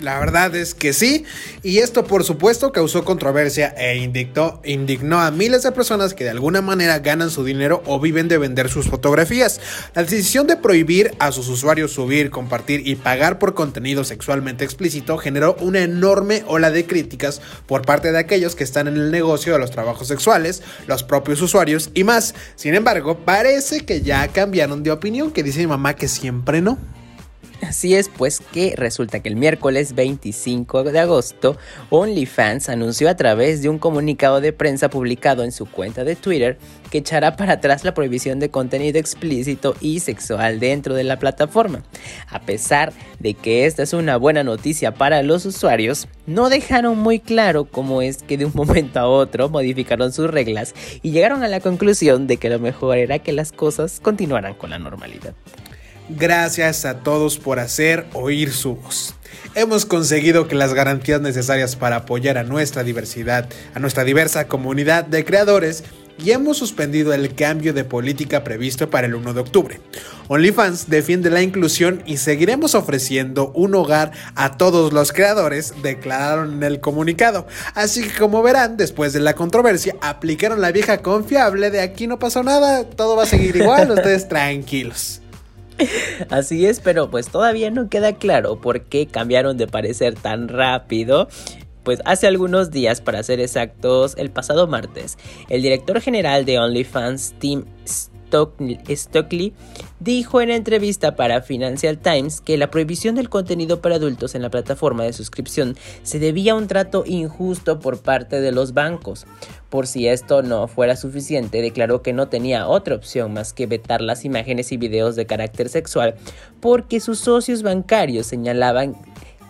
[0.00, 1.24] La verdad es que sí,
[1.62, 6.60] y esto por supuesto causó controversia e indignó, a miles de personas que de alguna
[6.62, 9.60] manera ganan su dinero o viven de vender sus fotografías.
[9.94, 15.16] La decisión de prohibir a sus usuarios subir, compartir y pagar por contenido sexualmente explícito
[15.16, 19.52] generó una enorme ola de críticas por parte de aquellos que están en el negocio
[19.52, 22.34] de los trabajos sexuales, los propios usuarios y más.
[22.56, 26.78] Sin embargo, parece que ya cambiaron de opinión, que dice mi mamá que siempre no.
[27.64, 31.56] Así es, pues que resulta que el miércoles 25 de agosto,
[31.88, 36.58] OnlyFans anunció a través de un comunicado de prensa publicado en su cuenta de Twitter
[36.90, 41.82] que echará para atrás la prohibición de contenido explícito y sexual dentro de la plataforma.
[42.28, 47.18] A pesar de que esta es una buena noticia para los usuarios, no dejaron muy
[47.18, 51.48] claro cómo es que de un momento a otro modificaron sus reglas y llegaron a
[51.48, 55.34] la conclusión de que lo mejor era que las cosas continuaran con la normalidad.
[56.08, 59.14] Gracias a todos por hacer oír su voz.
[59.54, 65.04] Hemos conseguido que las garantías necesarias para apoyar a nuestra diversidad, a nuestra diversa comunidad
[65.04, 65.84] de creadores,
[66.18, 69.80] y hemos suspendido el cambio de política previsto para el 1 de octubre.
[70.28, 76.62] OnlyFans defiende la inclusión y seguiremos ofreciendo un hogar a todos los creadores, declararon en
[76.62, 77.46] el comunicado.
[77.74, 82.18] Así que como verán, después de la controversia, aplicaron la vieja confiable de aquí no
[82.18, 85.20] pasó nada, todo va a seguir igual, ustedes tranquilos.
[86.30, 91.28] Así es, pero pues todavía no queda claro por qué cambiaron de parecer tan rápido.
[91.82, 95.18] Pues hace algunos días, para ser exactos, el pasado martes,
[95.50, 97.66] el director general de OnlyFans, Tim
[98.88, 99.52] Stockley,
[100.00, 104.50] dijo en entrevista para Financial Times que la prohibición del contenido para adultos en la
[104.50, 109.26] plataforma de suscripción se debía a un trato injusto por parte de los bancos.
[109.70, 114.00] Por si esto no fuera suficiente, declaró que no tenía otra opción más que vetar
[114.00, 116.14] las imágenes y videos de carácter sexual
[116.60, 118.96] porque sus socios bancarios señalaban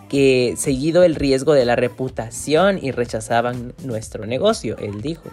[0.09, 5.29] que seguido el riesgo de la reputación y rechazaban nuestro negocio, él dijo.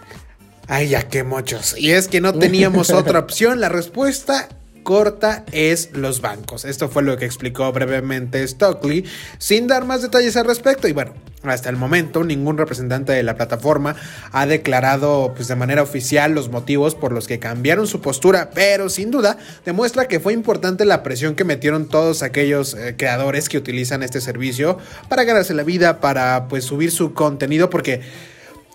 [0.67, 1.75] Ay, ya qué mochos.
[1.77, 3.59] Y es que no teníamos otra opción.
[3.59, 4.49] La respuesta
[4.83, 6.65] corta es los bancos.
[6.65, 9.05] Esto fue lo que explicó brevemente Stockley,
[9.39, 10.87] sin dar más detalles al respecto.
[10.87, 13.95] Y bueno, hasta el momento ningún representante de la plataforma
[14.31, 18.89] ha declarado pues, de manera oficial los motivos por los que cambiaron su postura, pero
[18.89, 23.57] sin duda demuestra que fue importante la presión que metieron todos aquellos eh, creadores que
[23.57, 24.77] utilizan este servicio
[25.09, 28.01] para ganarse la vida, para pues subir su contenido, porque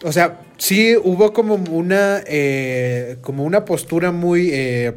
[0.04, 4.94] o sea, sí hubo como una, eh, como una postura muy eh,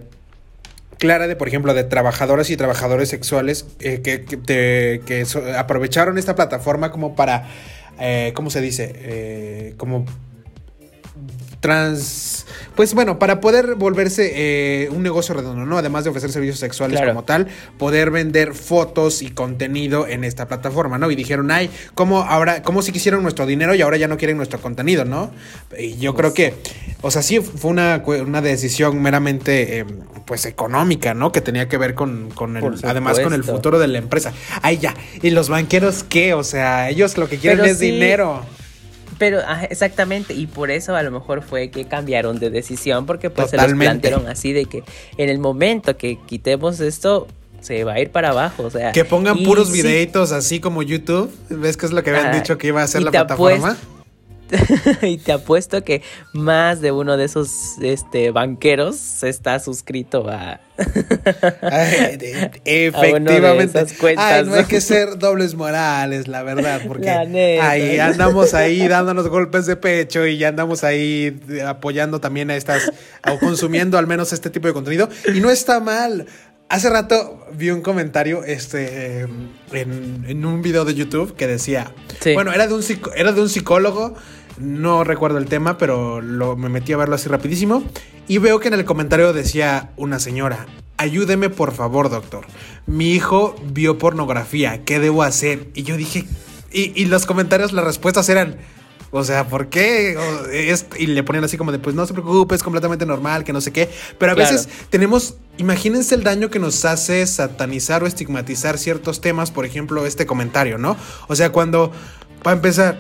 [1.00, 5.26] clara de, por ejemplo, de trabajadoras y trabajadores sexuales eh, que, que,
[5.58, 7.48] aprovecharon esta plataforma como para,
[8.34, 9.74] ¿cómo se dice?
[9.78, 10.06] como
[11.62, 12.46] trans
[12.76, 15.78] pues bueno, para poder volverse eh, un negocio redondo, ¿no?
[15.78, 17.48] Además de ofrecer servicios sexuales como tal,
[17.78, 21.12] poder vender fotos y contenido en esta plataforma, ¿no?
[21.12, 24.38] Y dijeron, ay, ¿cómo ahora, cómo si quisieron nuestro dinero y ahora ya no quieren
[24.38, 25.32] nuestro contenido, ¿no?
[25.78, 26.56] Y yo creo que,
[27.02, 29.88] o sea, sí fue una, una decisión meramente, em,
[30.26, 31.32] pues, económica, ¿no?
[31.32, 34.34] Que tenía que ver con, con el, además con el futuro de la empresa.
[34.62, 34.96] Ay, ya.
[35.22, 36.34] ¿Y los banqueros qué?
[36.34, 38.46] O sea, ellos lo que quieren es dinero.
[39.22, 43.52] Pero exactamente, y por eso a lo mejor fue que cambiaron de decisión, porque pues
[43.52, 44.84] se los plantearon así de que
[45.16, 47.28] en el momento que quitemos esto,
[47.60, 48.92] se va a ir para abajo, o sea.
[48.94, 52.66] Que pongan puros videitos así como YouTube, ¿ves que es lo que habían dicho que
[52.70, 53.78] iba a ser la plataforma?
[55.02, 56.02] y te apuesto que
[56.34, 60.60] más de uno de esos este, banqueros está suscrito a.
[62.66, 63.86] efectivamente.
[64.46, 69.76] no hay que ser dobles morales, la verdad, porque ahí andamos ahí dándonos golpes de
[69.76, 72.92] pecho y ya andamos ahí apoyando también a estas,
[73.28, 75.10] o consumiendo al menos este tipo de contenido.
[75.34, 76.26] Y no está mal.
[76.72, 79.28] Hace rato vi un comentario este,
[79.74, 81.92] en, un video de YouTube que decía,
[82.34, 82.84] bueno, era de, un,
[83.14, 84.16] era de un psicólogo
[84.58, 87.84] no recuerdo el tema, pero lo, me metí a verlo así rapidísimo.
[88.28, 90.66] Y veo que en el comentario decía una señora,
[90.98, 92.46] ayúdeme por favor, doctor.
[92.86, 95.70] Mi hijo vio pornografía, ¿qué debo hacer?
[95.74, 96.26] Y yo dije,
[96.72, 98.58] y, los comentarios, las respuestas eran,
[99.12, 100.16] o sea, ¿por qué?
[100.98, 103.60] y le ponían así como de, pues no se preocupe, es completamente normal, que no
[103.60, 103.90] sé qué.
[104.18, 109.52] Pero a veces tenemos, imagínense el daño que nos hace satanizar o estigmatizar ciertos temas,
[109.52, 110.96] por ejemplo, este comentario, ¿no?
[111.28, 111.92] O sea, cuando,
[112.44, 113.00] para empezar,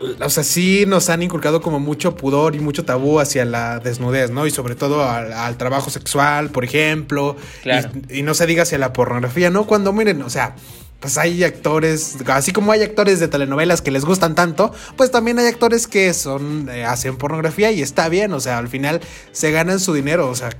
[0.00, 4.30] o sea, sí nos han inculcado como mucho pudor y mucho tabú hacia la desnudez,
[4.30, 4.46] ¿no?
[4.46, 7.36] Y sobre todo al, trabajo sexual, por ejemplo.
[7.64, 9.66] Y, y, no se diga hacia la pornografía, ¿no?
[9.66, 10.56] Cuando miren, o sea,
[11.00, 15.38] pues hay actores, así como hay actores de telenovelas que les gustan tanto, pues también
[15.38, 19.00] hay actores que son eh, hacen pornografía y está bien, o sea, al final
[19.32, 20.50] se ganan su dinero, o sea,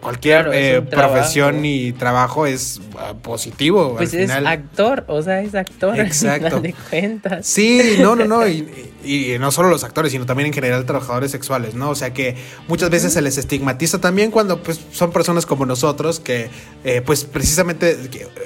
[0.00, 3.94] cualquier eh, profesión y trabajo es ah, positivo.
[3.96, 5.98] Pues es actor, o sea, es actor.
[6.00, 6.60] Exacto.
[6.60, 7.46] de cuentas.
[7.46, 8.46] Sí, no, no, no.
[8.46, 8.68] Y,
[9.04, 11.90] y no solo los actores, sino también en general trabajadores sexuales, ¿no?
[11.90, 12.36] O sea que
[12.68, 16.50] muchas veces se les estigmatiza también cuando pues son personas como nosotros que
[16.84, 17.96] eh, pues precisamente,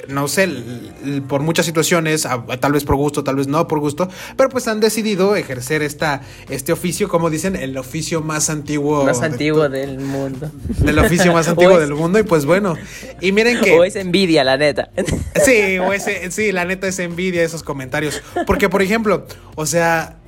[0.09, 0.49] no sé,
[1.29, 2.27] por muchas situaciones,
[2.61, 6.23] tal vez por gusto, tal vez no por gusto, pero pues han decidido ejercer esta,
[6.49, 9.05] este oficio, como dicen, el oficio más antiguo.
[9.05, 10.51] Más antiguo del mundo.
[10.79, 12.75] Del oficio más antiguo del mundo y pues bueno,
[13.21, 13.75] y miren que...
[13.75, 14.90] O es envidia, la neta.
[15.45, 18.23] Sí, o ese, sí, la neta es envidia esos comentarios.
[18.47, 20.19] Porque, por ejemplo, o sea,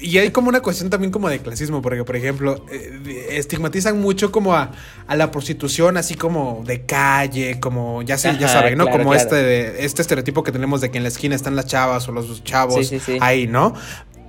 [0.00, 4.30] y hay como una cuestión también como de clasismo, porque por ejemplo, eh, estigmatizan mucho
[4.30, 4.70] como a,
[5.08, 8.88] la prostitución así como de calle, como ya sé, ya saben, ¿no?
[8.88, 12.12] como este este estereotipo que tenemos de que en la esquina están las chavas o
[12.12, 13.74] los chavos ahí, ¿no?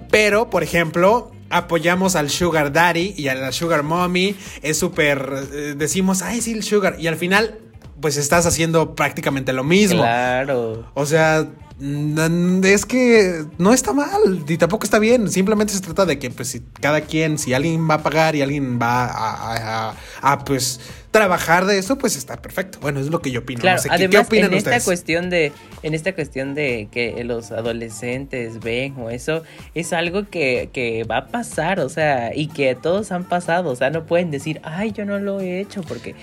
[0.10, 5.76] Pero, por ejemplo, apoyamos al Sugar Daddy y a la Sugar Mommy, es súper, eh,
[5.78, 7.60] decimos, ay, sí, el Sugar, y al final,
[8.02, 10.00] pues estás haciendo prácticamente lo mismo.
[10.00, 10.90] Claro.
[10.96, 11.48] O sea,
[11.80, 15.30] es que no está mal y tampoco está bien.
[15.30, 18.42] Simplemente se trata de que, pues, si cada quien, si alguien va a pagar y
[18.42, 20.80] alguien va a, a pues,
[21.12, 22.80] trabajar de eso, pues está perfecto.
[22.82, 23.62] Bueno, es lo que yo opino.
[23.62, 29.10] Claro, además, en esta cuestión de, en esta cuestión de que los adolescentes ven o
[29.10, 29.44] eso,
[29.74, 33.76] es algo que, que, va a pasar, o sea, y que todos han pasado, o
[33.76, 36.16] sea, no pueden decir, ay, yo no lo he hecho, porque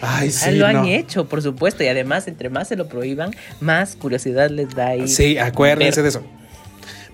[0.52, 4.74] lo han hecho, por supuesto, y además, entre más se lo prohíban, más curiosidad les
[4.74, 5.08] da ahí.
[5.08, 6.22] Sí, acuérdense de eso.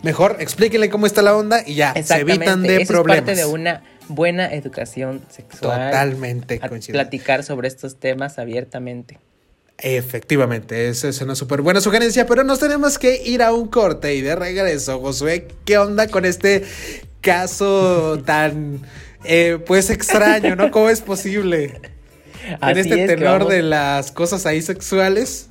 [0.02, 3.18] Mejor explíquenle cómo está la onda y ya se evitan de problemas.
[3.18, 5.90] Es parte de una buena educación sexual.
[5.90, 9.18] Totalmente Platicar sobre estos temas abiertamente.
[9.78, 14.14] Efectivamente, esa es una súper buena sugerencia, pero nos tenemos que ir a un corte
[14.14, 16.64] y de regreso, Josué, ¿qué onda con este
[17.20, 18.80] caso tan,
[19.24, 20.70] eh, pues, extraño, ¿no?
[20.70, 21.80] ¿Cómo es posible?
[22.60, 25.48] en este tenor de las cosas ahí sexuales.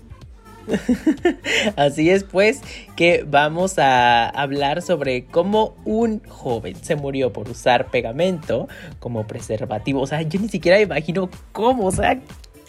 [1.76, 2.62] Así es pues
[2.95, 8.67] que vamos a hablar sobre cómo un joven se murió por usar pegamento
[9.00, 10.02] como preservativo.
[10.02, 12.19] O sea, yo ni siquiera imagino cómo, o sea,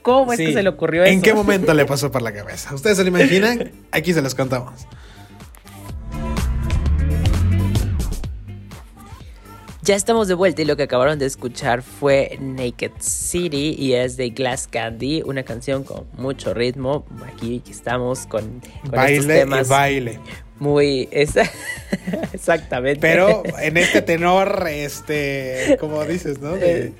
[0.02, 1.12] cómo es que se le ocurrió eso.
[1.12, 2.74] ¿En qué momento le pasó por la cabeza?
[2.74, 3.70] ¿Ustedes se lo imaginan?
[3.90, 4.86] Aquí se los contamos.
[9.84, 14.16] Ya estamos de vuelta y lo que acabaron de escuchar fue Naked City y es
[14.16, 17.04] de Glass Candy, una canción con mucho ritmo.
[17.26, 19.66] Aquí estamos con, baile estos temas.
[19.66, 20.20] Y baile.
[20.60, 21.08] Muy
[22.32, 23.00] exactamente.
[23.00, 26.52] Pero en este tenor, este, como dices, ¿no?
[26.52, 26.92] De,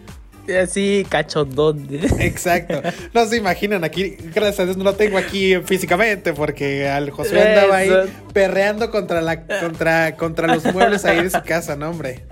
[0.61, 1.88] Así cachondón.
[2.18, 2.83] Exacto.
[3.14, 7.42] No se imaginan aquí, gracias a Dios no lo tengo aquí físicamente porque al Josué
[7.42, 7.90] andaba ahí
[8.33, 12.24] perreando contra la contra contra los muebles ahí de su casa, no hombre.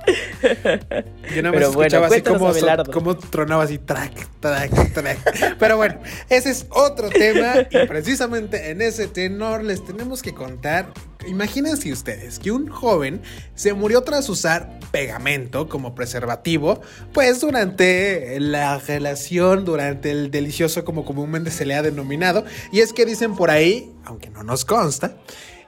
[1.34, 2.52] Yo no me escuchaba así como,
[2.92, 5.56] como tronaba así track, track, track.
[5.58, 10.86] Pero bueno, ese es otro tema y precisamente en ese tenor les tenemos que contar
[11.26, 13.20] Imagínense ustedes que un joven
[13.54, 16.80] se murió tras usar pegamento como preservativo,
[17.12, 17.99] pues durante
[18.38, 22.44] la relación, durante el delicioso como comúnmente se le ha denominado.
[22.72, 25.16] Y es que dicen por ahí, aunque no nos consta,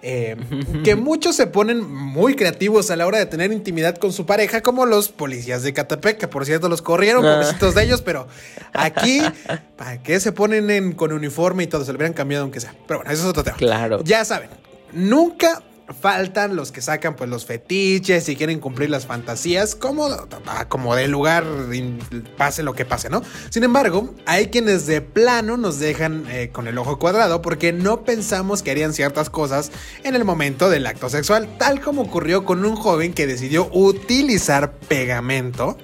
[0.03, 0.37] eh,
[0.85, 4.61] que muchos se ponen muy creativos a la hora de tener intimidad con su pareja,
[4.61, 7.35] como los policías de Catepec, que por cierto los corrieron, ah.
[7.35, 8.27] pobrecitos de ellos, pero
[8.73, 9.23] aquí,
[9.77, 11.85] ¿para qué se ponen con uniforme y todo?
[11.85, 12.75] Se lo hubieran cambiado aunque sea.
[12.87, 13.57] Pero bueno, eso es otro tema.
[13.57, 14.03] Claro.
[14.05, 14.51] Ya saben,
[14.93, 15.63] nunca
[16.01, 20.09] faltan los que sacan pues los fetiches y quieren cumplir las fantasías como,
[20.69, 21.45] como de lugar
[22.37, 23.23] pase lo que pase, ¿no?
[23.51, 28.05] Sin embargo, hay quienes de plano nos dejan eh, con el ojo cuadrado porque no
[28.05, 29.73] pensamos que harían ciertas cosas
[30.05, 34.73] en el momento del acto sexual, tal como ocurrió con un joven que decidió utilizar
[34.73, 35.77] pegamento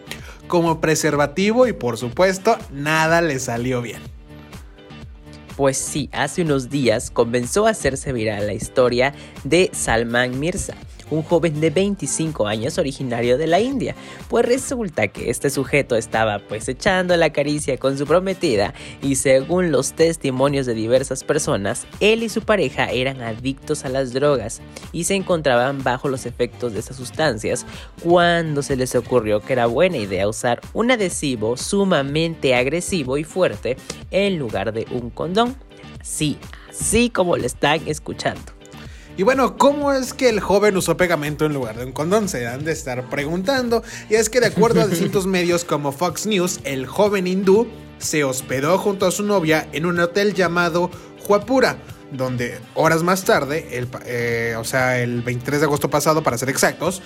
[0.47, 4.18] como preservativo y por supuesto nada le salió bien.
[5.59, 10.75] Pues sí, hace unos días comenzó a hacerse viral la historia de Salman Mirza,
[11.11, 13.95] un joven de 25 años originario de la India,
[14.29, 19.71] pues resulta que este sujeto estaba pues echando la caricia con su prometida y según
[19.71, 24.61] los testimonios de diversas personas, él y su pareja eran adictos a las drogas
[24.93, 27.67] y se encontraban bajo los efectos de esas sustancias
[28.03, 33.77] cuando se les ocurrió que era buena idea usar un adhesivo sumamente agresivo y fuerte
[34.11, 35.57] en lugar de un condón.
[36.03, 36.39] Sí,
[36.71, 38.58] así como lo están escuchando.
[39.19, 42.29] Y bueno, ¿cómo es que el joven usó pegamento en lugar de un condón?
[42.29, 43.83] Se han de estar preguntando.
[44.09, 47.67] Y es que de acuerdo a distintos medios como Fox News, el joven hindú
[47.99, 50.93] se hospedó junto a su novia en un hotel llamado
[51.29, 51.79] Huapura,
[52.13, 56.49] donde horas más tarde, el, eh, o sea, el 23 de agosto pasado para ser
[56.49, 57.03] exactos,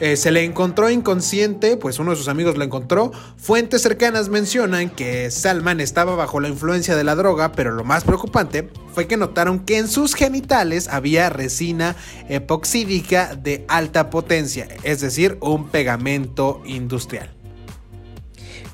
[0.00, 3.12] Eh, se le encontró inconsciente, pues uno de sus amigos lo encontró.
[3.36, 8.02] Fuentes cercanas mencionan que Salman estaba bajo la influencia de la droga, pero lo más
[8.02, 11.94] preocupante fue que notaron que en sus genitales había resina
[12.28, 17.30] epoxídica de alta potencia, es decir, un pegamento industrial.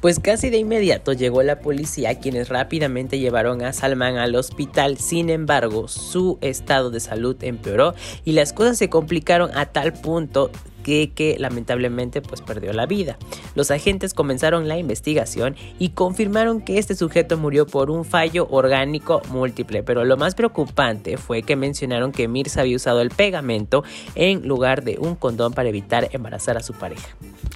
[0.01, 5.29] Pues casi de inmediato llegó la policía quienes rápidamente llevaron a Salman al hospital, sin
[5.29, 10.53] embargo su estado de salud empeoró y las cosas se complicaron a tal punto
[10.83, 13.19] que, lamentablemente pues perdió la vida.
[13.55, 19.23] Los agentes comenzaron la investigación y confirmaron que este sujeto murió por un fallo orgánico
[19.31, 23.85] múltiple, pero lo más preocupante fue que mencionaron que Mirza había usado el pegamento
[24.15, 27.09] en lugar de un condón para evitar embarazar a su pareja.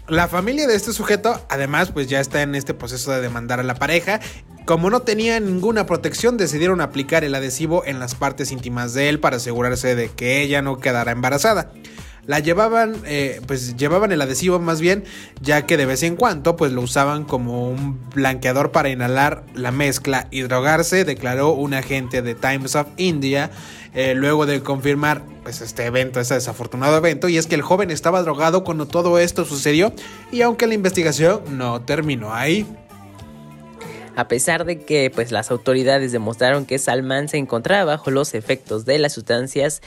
[0.08, 3.62] La familia de este sujeto, además, pues ya está en este proceso de demandar a
[3.62, 4.20] la pareja.
[4.64, 9.20] Como no tenía ninguna protección, decidieron aplicar el adhesivo en las partes íntimas de él
[9.20, 11.72] para asegurarse de que ella no quedara embarazada
[12.26, 15.04] la llevaban, eh, pues llevaban el adhesivo más bien,
[15.40, 19.72] ya que de vez en cuando pues lo usaban como un blanqueador para inhalar la
[19.72, 23.50] mezcla y drogarse, declaró un agente de Times of India.
[23.94, 27.90] Eh, luego de confirmar pues, este evento, este desafortunado evento, y es que el joven
[27.90, 29.92] estaba drogado cuando todo esto sucedió,
[30.30, 32.66] y aunque la investigación no terminó ahí.
[34.16, 38.86] A pesar de que pues, las autoridades demostraron que Salman se encontraba bajo los efectos
[38.86, 39.82] de las sustancias,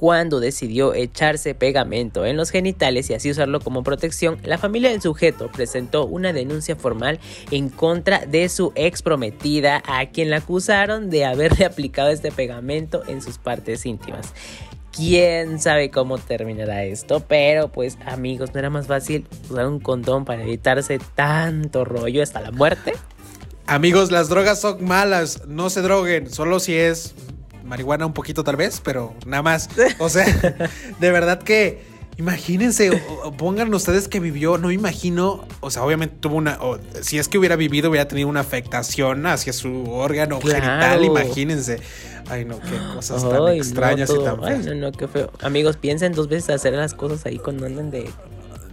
[0.00, 5.02] cuando decidió echarse pegamento en los genitales y así usarlo como protección, la familia del
[5.02, 7.20] sujeto presentó una denuncia formal
[7.50, 13.02] en contra de su ex prometida a quien la acusaron de haberle aplicado este pegamento
[13.08, 14.32] en sus partes íntimas.
[14.90, 20.24] Quién sabe cómo terminará esto, pero pues amigos, ¿no era más fácil usar un condón
[20.24, 22.94] para evitarse tanto rollo hasta la muerte?
[23.66, 27.14] Amigos, las drogas son malas, no se droguen, solo si es
[27.70, 29.70] marihuana un poquito tal vez, pero nada más.
[29.98, 30.26] O sea,
[30.98, 31.82] de verdad que
[32.18, 32.90] imagínense,
[33.38, 36.58] pongan ustedes que vivió, no imagino, o sea, obviamente tuvo una,
[37.00, 41.80] si es que hubiera vivido, hubiera tenido una afectación hacia su órgano genital, imagínense.
[42.28, 44.66] Ay, no, qué cosas tan extrañas y tan feas.
[44.66, 45.32] Ay, no, no, qué feo.
[45.40, 48.10] Amigos, piensen dos veces hacer las cosas ahí cuando andan de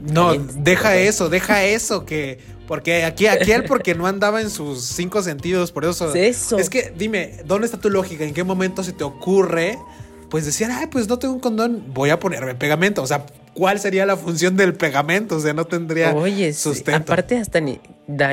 [0.02, 2.58] no, deja eso, deja eso, que.
[2.68, 6.14] Porque aquí, aquí él porque no andaba en sus cinco sentidos, por eso.
[6.14, 6.58] Es eso.
[6.58, 8.26] Es que, dime, ¿dónde está tu lógica?
[8.26, 9.78] ¿En qué momento se te ocurre?
[10.30, 13.02] Pues decir, ay, pues no tengo un condón, voy a ponerme pegamento.
[13.02, 13.26] O sea,
[13.58, 15.38] ¿cuál sería la función del pegamento?
[15.38, 17.12] O sea, no tendría Oye, sustento.
[17.12, 17.80] aparte hasta ni,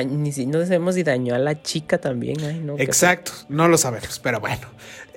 [0.07, 2.37] ni si no sabemos si dañó a la chica también.
[2.45, 4.67] Ay, no, Exacto, no lo sabemos, pero bueno.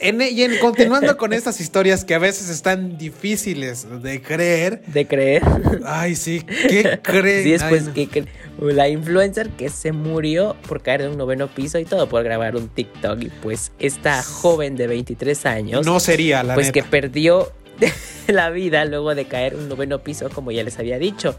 [0.00, 4.82] y en, continuando con estas historias que a veces están difíciles de creer.
[4.86, 5.42] De creer.
[5.84, 7.44] Ay, sí, ¿qué creen?
[7.44, 8.24] Sí, después que
[8.62, 12.56] la influencer que se murió por caer de un noveno piso y todo por grabar
[12.56, 13.24] un TikTok.
[13.24, 15.84] Y pues esta joven de 23 años.
[15.84, 17.52] No sería la Pues que perdió
[18.28, 21.36] la vida luego de caer un noveno piso, como ya les había dicho.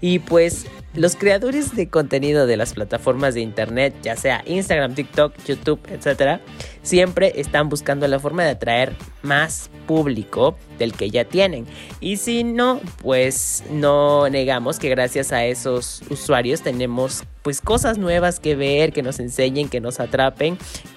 [0.00, 5.34] Y pues los creadores de contenido de las plataformas de internet, ya sea Instagram, TikTok,
[5.44, 6.40] YouTube, etcétera,
[6.82, 11.66] siempre están buscando la forma de atraer más público del que ya tienen.
[12.00, 18.40] Y si no, pues no negamos que gracias a esos usuarios tenemos pues cosas nuevas
[18.40, 20.56] que ver, que nos enseñen, que nos atrapen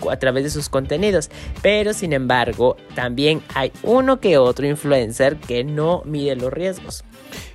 [0.09, 1.29] a través de sus contenidos.
[1.61, 7.03] Pero sin embargo, también hay uno que otro influencer que no mide los riesgos.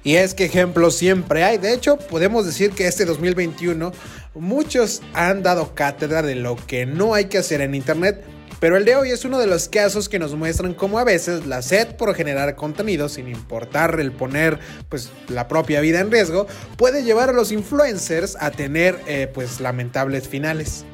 [0.05, 1.57] Y es que ejemplos siempre hay.
[1.59, 3.93] De hecho, podemos decir que este 2021
[4.35, 8.23] muchos han dado cátedra de lo que no hay que hacer en Internet.
[8.61, 11.47] Pero el de hoy es uno de los casos que nos muestran cómo a veces
[11.47, 16.47] la sed por generar contenido, sin importar el poner pues, la propia vida en riesgo,
[16.77, 20.85] puede llevar a los influencers a tener eh, pues lamentables finales.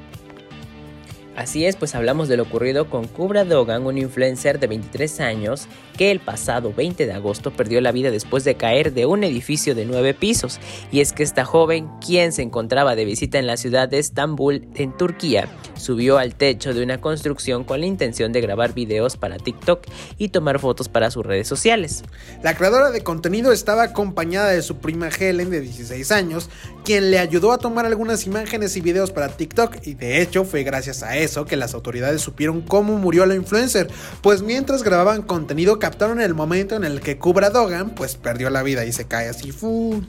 [1.39, 5.68] Así es, pues hablamos de lo ocurrido con Kubra Dogan, un influencer de 23 años
[5.97, 9.76] que el pasado 20 de agosto perdió la vida después de caer de un edificio
[9.76, 10.59] de 9 pisos.
[10.91, 14.66] Y es que esta joven, quien se encontraba de visita en la ciudad de Estambul,
[14.74, 19.36] en Turquía, subió al techo de una construcción con la intención de grabar videos para
[19.36, 19.84] TikTok
[20.18, 22.03] y tomar fotos para sus redes sociales.
[22.43, 26.51] La creadora de contenido estaba acompañada de su prima Helen de 16 años,
[26.84, 30.64] quien le ayudó a tomar algunas imágenes y videos para TikTok y de hecho fue
[30.64, 33.89] gracias a eso que las autoridades supieron cómo murió la influencer,
[34.22, 38.62] pues mientras grababan contenido captaron el momento en el que Kubra Dogan pues perdió la
[38.62, 39.53] vida y se cae así.
[39.53, 40.03] ¡fu!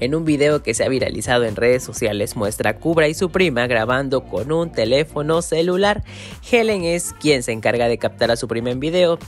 [0.00, 3.30] En un video que se ha viralizado en redes sociales muestra a Kubra y su
[3.30, 6.02] prima grabando con un teléfono celular.
[6.50, 9.18] Helen es quien se encarga de captar a su prima en video,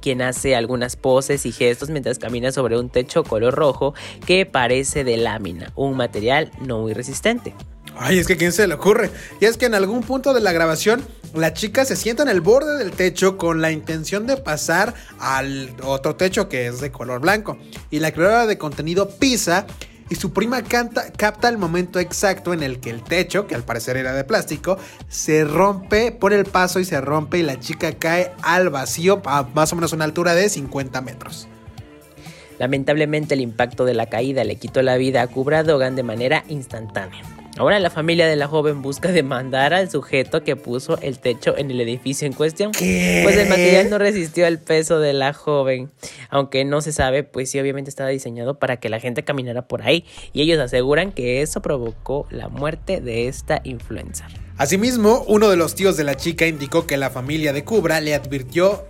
[0.00, 3.94] quien hace algunas poses y gestos mientras camina sobre un techo color rojo
[4.26, 7.54] que parece de lámina, un material no muy resistente.
[7.96, 9.10] Ay, es que quién se le ocurre.
[9.40, 12.40] Y es que en algún punto de la grabación, la chica se sienta en el
[12.40, 17.20] borde del techo con la intención de pasar al otro techo que es de color
[17.20, 17.58] blanco.
[17.90, 19.66] Y la creadora de contenido pisa
[20.10, 23.64] y su prima canta, capta el momento exacto en el que el techo, que al
[23.64, 24.76] parecer era de plástico,
[25.08, 29.44] se rompe por el paso y se rompe y la chica cae al vacío a
[29.54, 31.48] más o menos una altura de 50 metros.
[32.58, 36.44] Lamentablemente el impacto de la caída le quitó la vida a Kubra Dogan de manera
[36.48, 37.22] instantánea.
[37.58, 41.70] Ahora la familia de la joven busca demandar al sujeto que puso el techo en
[41.70, 42.72] el edificio en cuestión.
[42.72, 45.90] Pues el material no resistió al peso de la joven.
[46.30, 49.82] Aunque no se sabe, pues sí, obviamente estaba diseñado para que la gente caminara por
[49.82, 50.06] ahí.
[50.32, 54.26] Y ellos aseguran que eso provocó la muerte de esta influencer.
[54.56, 58.14] Asimismo, uno de los tíos de la chica indicó que la familia de Cubra le
[58.14, 58.86] advirtió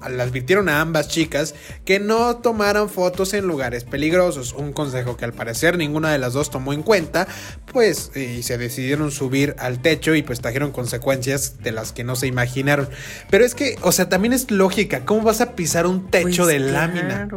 [0.00, 5.32] advirtieron a ambas chicas que no tomaran fotos en lugares peligrosos, un consejo que al
[5.32, 7.26] parecer ninguna de las dos tomó en cuenta,
[7.72, 12.16] pues y se decidieron subir al techo y pues trajeron consecuencias de las que no
[12.16, 12.88] se imaginaron.
[13.30, 16.54] Pero es que, o sea, también es lógica, ¿cómo vas a pisar un techo pues
[16.54, 17.28] de lámina?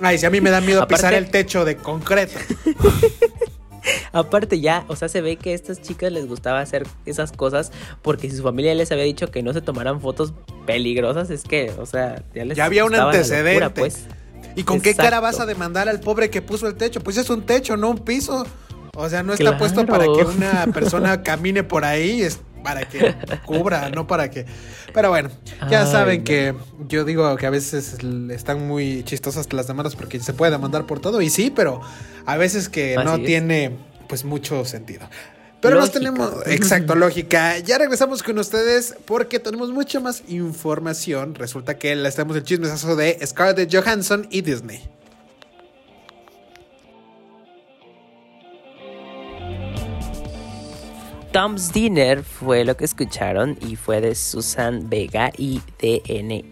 [0.00, 2.38] Ay, si a mí me da miedo pisar el techo de concreto.
[4.12, 7.72] Aparte ya, o sea, se ve que a estas chicas les gustaba hacer esas cosas
[8.02, 10.32] porque si su familia les había dicho que no se tomaran fotos
[10.66, 13.70] peligrosas, es que, o sea, ya les Ya había un antecedente.
[13.70, 14.06] pues.
[14.54, 17.00] ¿Y con qué cara vas a demandar al pobre que puso el techo?
[17.00, 18.46] Pues es un techo, no un piso.
[18.94, 23.14] O sea, no está puesto para que una persona camine por ahí, es para que
[23.44, 24.44] cubra, no para que...
[24.92, 25.30] Pero bueno,
[25.70, 26.52] ya saben que
[26.88, 27.96] yo digo que a veces
[28.30, 31.80] están muy chistosas las demandas porque se puede demandar por todo y sí, pero
[32.24, 33.76] a veces que no tiene
[34.08, 35.08] pues mucho sentido.
[35.60, 37.58] Pero nos tenemos, exacto, lógica.
[37.58, 41.36] Ya regresamos con ustedes porque tenemos mucha más información.
[41.36, 44.82] Resulta que le estamos el chismesazo de Scarlett Johansson y Disney.
[51.36, 56.46] Tom's Dinner fue lo que escucharon y fue de Susan Vega y DNA.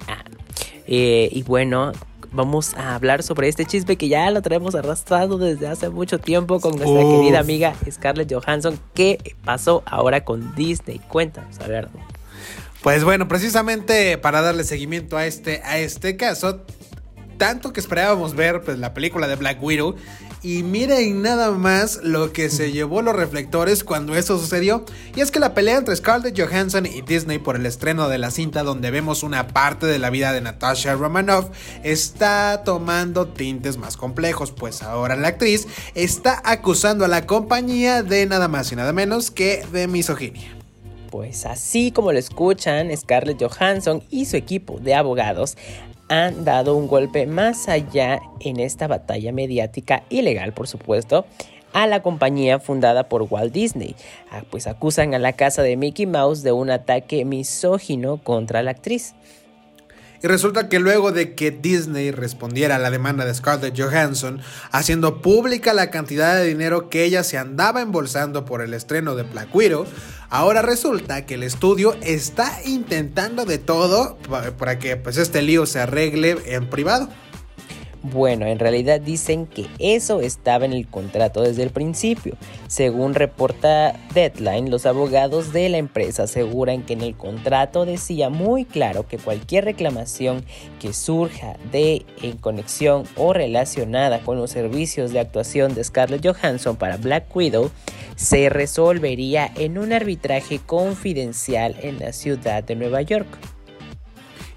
[0.87, 1.93] Eh, y bueno,
[2.33, 6.61] vamos a hablar sobre este chisme que ya lo traemos arrastrado desde hace mucho tiempo
[6.61, 8.79] con nuestra querida amiga Scarlett Johansson.
[8.93, 10.99] ¿Qué pasó ahora con Disney?
[11.09, 11.89] Cuéntanos, a ver.
[12.83, 16.61] Pues bueno, precisamente para darle seguimiento a este, a este caso,
[17.39, 19.97] tanto que esperábamos ver pues, la película de Black Widow
[20.45, 24.85] y miren nada más lo que se llevó los reflectores cuando eso sucedió.
[25.17, 28.31] Y es que la pelea entre Scarlett Johansson y Disney por el estreno de la
[28.31, 31.47] cinta donde vemos una parte de la vida de Natasha Romanoff
[31.83, 38.27] está tomando tintes más complejos, pues ahora la actriz está acusando a la compañía de
[38.27, 40.55] nada más y nada menos que de misoginia.
[41.11, 45.57] Pues así como lo escuchan, Scarlett Johansson y su equipo de abogados
[46.09, 51.27] han dado un golpe más allá en esta batalla mediática ilegal, por supuesto,
[51.73, 53.97] a la compañía fundada por Walt Disney,
[54.31, 58.71] ah, pues acusan a la casa de Mickey Mouse de un ataque misógino contra la
[58.71, 59.15] actriz.
[60.23, 64.41] Y resulta que luego de que Disney respondiera a la demanda de Scarlett Johansson,
[64.71, 69.25] haciendo pública la cantidad de dinero que ella se andaba embolsando por el estreno de
[69.25, 69.51] Black
[70.31, 74.19] ahora resulta que el estudio está intentando de todo
[74.59, 77.09] para que pues, este lío se arregle en privado.
[78.13, 82.37] Bueno, en realidad dicen que eso estaba en el contrato desde el principio.
[82.67, 88.67] Según reporta Deadline, los abogados de la empresa aseguran que en el contrato decía muy
[88.67, 90.45] claro que cualquier reclamación
[90.81, 96.77] que surja de en conexión o relacionada con los servicios de actuación de Scarlett Johansson
[96.77, 97.71] para Black Widow
[98.17, 103.54] se resolvería en un arbitraje confidencial en la ciudad de Nueva York.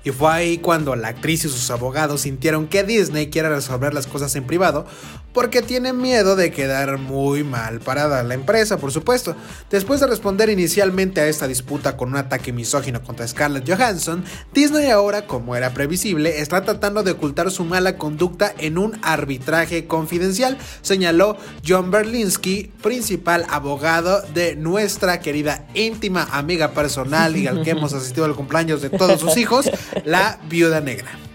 [0.08, 4.08] Y fue ahí cuando la actriz y sus abogados sintieron que Disney quiere resolver las
[4.08, 4.86] cosas en privado
[5.38, 9.36] porque tiene miedo de quedar muy mal parada la empresa, por supuesto.
[9.70, 14.90] Después de responder inicialmente a esta disputa con un ataque misógino contra Scarlett Johansson, Disney
[14.90, 20.58] ahora, como era previsible, está tratando de ocultar su mala conducta en un arbitraje confidencial,
[20.82, 27.94] señaló John Berlinsky, principal abogado de nuestra querida íntima amiga personal y al que hemos
[27.94, 29.70] asistido al cumpleaños de todos sus hijos,
[30.04, 31.27] la viuda negra.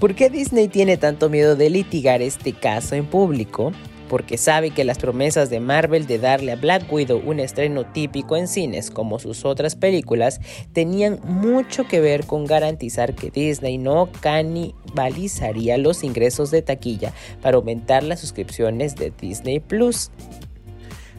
[0.00, 3.72] ¿Por qué Disney tiene tanto miedo de litigar este caso en público?
[4.08, 8.36] Porque sabe que las promesas de Marvel de darle a Black Widow un estreno típico
[8.36, 10.40] en cines como sus otras películas
[10.72, 17.56] tenían mucho que ver con garantizar que Disney no canibalizaría los ingresos de taquilla para
[17.56, 20.10] aumentar las suscripciones de Disney Plus.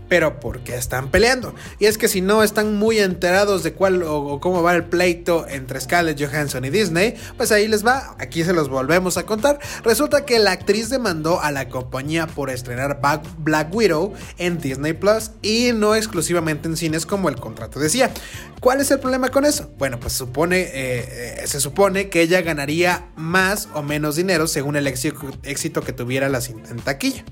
[0.08, 1.56] Pero ¿por qué están peleando?
[1.80, 5.46] Y es que si no están muy enterados de cuál o, cómo va el pleito
[5.48, 9.60] entre Scarlett Johansson y Disney, pues ahí les va, aquí se los volvemos a contar.
[9.84, 13.00] Resulta que la actriz demandó a la compañía por estrenar
[13.40, 18.12] Black Widow en Disney Plus y no exclusivamente en cines como el contrato decía.
[18.60, 19.70] ¿Cuál es el problema con eso?
[19.78, 24.76] Bueno, pues supone, eh, eh, se supone que ella ganaría más o menos dinero según
[24.76, 27.24] el éxito que tuviera la cinta en taquilla.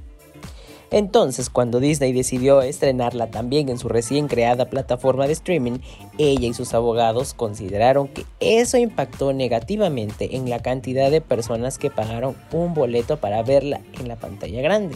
[0.94, 5.80] Entonces, cuando Disney decidió estrenarla también en su recién creada plataforma de streaming,
[6.20, 11.90] ella y sus abogados consideraron que eso impactó negativamente en la cantidad de personas que
[11.90, 14.96] pagaron un boleto para verla en la pantalla grande.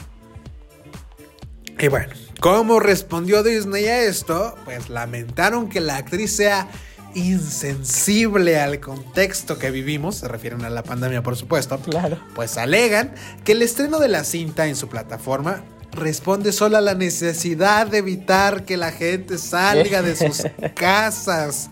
[1.79, 4.53] Y bueno, ¿cómo respondió Disney a esto?
[4.65, 6.67] Pues lamentaron que la actriz sea
[7.15, 12.19] insensible al contexto que vivimos, se refieren a la pandemia por supuesto, claro.
[12.35, 16.93] pues alegan que el estreno de la cinta en su plataforma responde solo a la
[16.93, 20.43] necesidad de evitar que la gente salga de sus
[20.75, 21.69] casas.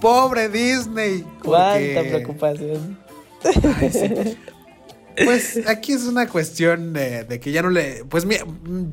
[0.00, 1.24] Pobre Disney.
[1.42, 2.98] Cuánta preocupación.
[5.24, 8.04] Pues aquí es una cuestión de, que ya no le.
[8.04, 8.44] Pues mira,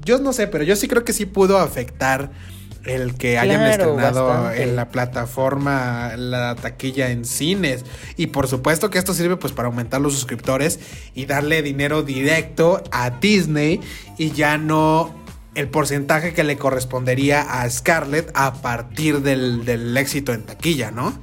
[0.06, 2.32] yo no sé, pero yo sí creo que sí pudo afectar
[2.86, 7.86] el que hayan estrenado en la plataforma la taquilla en cines.
[8.18, 10.80] Y por supuesto que esto sirve pues para aumentar los suscriptores
[11.14, 13.80] y darle dinero directo a Disney
[14.18, 15.14] y ya no
[15.56, 21.14] el porcentaje que le correspondería a Scarlett a partir del, del éxito en taquilla, ¿no?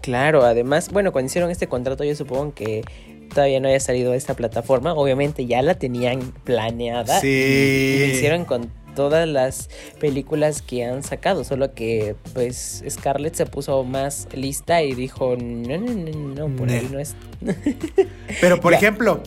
[0.00, 2.82] Claro, además, bueno, cuando hicieron este contrato yo supongo que
[3.30, 7.20] todavía no haya salido esta plataforma, obviamente ya la tenían planeada.
[7.20, 7.28] Sí.
[7.28, 8.70] Y, hicieron con
[9.00, 14.94] todas las películas que han sacado, solo que pues Scarlett se puso más lista y
[14.94, 17.14] dijo, no, no, no, no, por ahí no es.
[18.42, 19.22] Pero por ejemplo,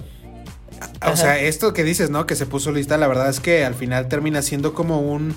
[1.11, 2.27] o sea, esto que dices, ¿no?
[2.27, 5.35] Que se puso lista, la verdad es que al final termina siendo como un...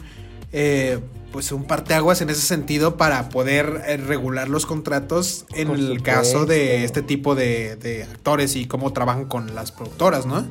[0.52, 0.98] Eh,
[1.32, 6.46] pues un parteaguas en ese sentido para poder eh, regular los contratos en el caso
[6.46, 10.46] de este tipo de, de actores y cómo trabajan con las productoras, ¿no?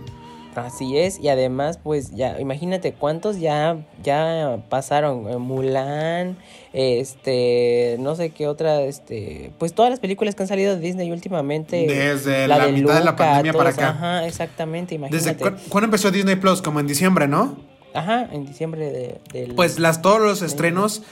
[0.56, 5.30] Así es, y además, pues ya, imagínate cuántos ya, ya pasaron.
[5.30, 6.38] Eh, Mulan,
[6.72, 11.12] este, no sé qué otra, este, pues todas las películas que han salido de Disney
[11.12, 11.86] últimamente.
[11.88, 13.90] Desde la, mitad de la pandemia para acá.
[13.90, 15.34] Ajá, exactamente, imagínate.
[15.34, 16.62] ¿Desde cuándo empezó Disney Plus?
[16.62, 17.58] Como en diciembre, ¿no?
[17.94, 19.56] Ajá, en diciembre de, del.
[19.56, 21.04] Pues las, todos los estrenos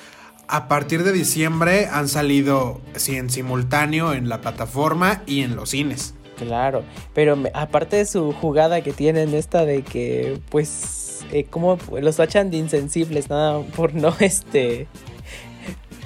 [0.48, 5.72] a partir de diciembre han salido, sí, en simultáneo en la plataforma y en los
[5.72, 6.14] cines.
[6.46, 6.84] Claro,
[7.14, 12.52] pero aparte de su jugada que tienen esta de que pues eh, como los tachan
[12.52, 14.88] de insensibles nada por no este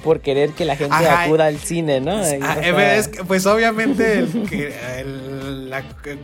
[0.02, 2.22] por querer que la gente acuda al cine, ¿no?
[2.42, 2.56] Ah,
[3.26, 5.74] pues obviamente el,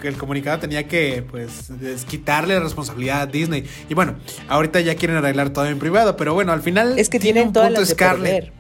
[0.03, 1.71] el, comunicado tenía que pues
[2.09, 3.65] quitarle responsabilidad a Disney.
[3.89, 4.15] Y bueno,
[4.49, 7.73] ahorita ya quieren arreglar todo en privado, pero bueno, al final es que tienen todas
[7.73, 8.53] las de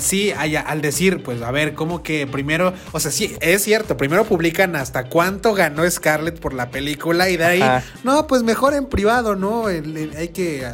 [0.00, 4.24] sí, al decir, pues a ver, como que primero, o sea, sí, es cierto, primero
[4.24, 8.86] publican hasta cuánto ganó Scarlett por la película y de ahí, no, pues mejor en
[8.86, 9.66] privado, ¿no?
[9.66, 10.66] hay que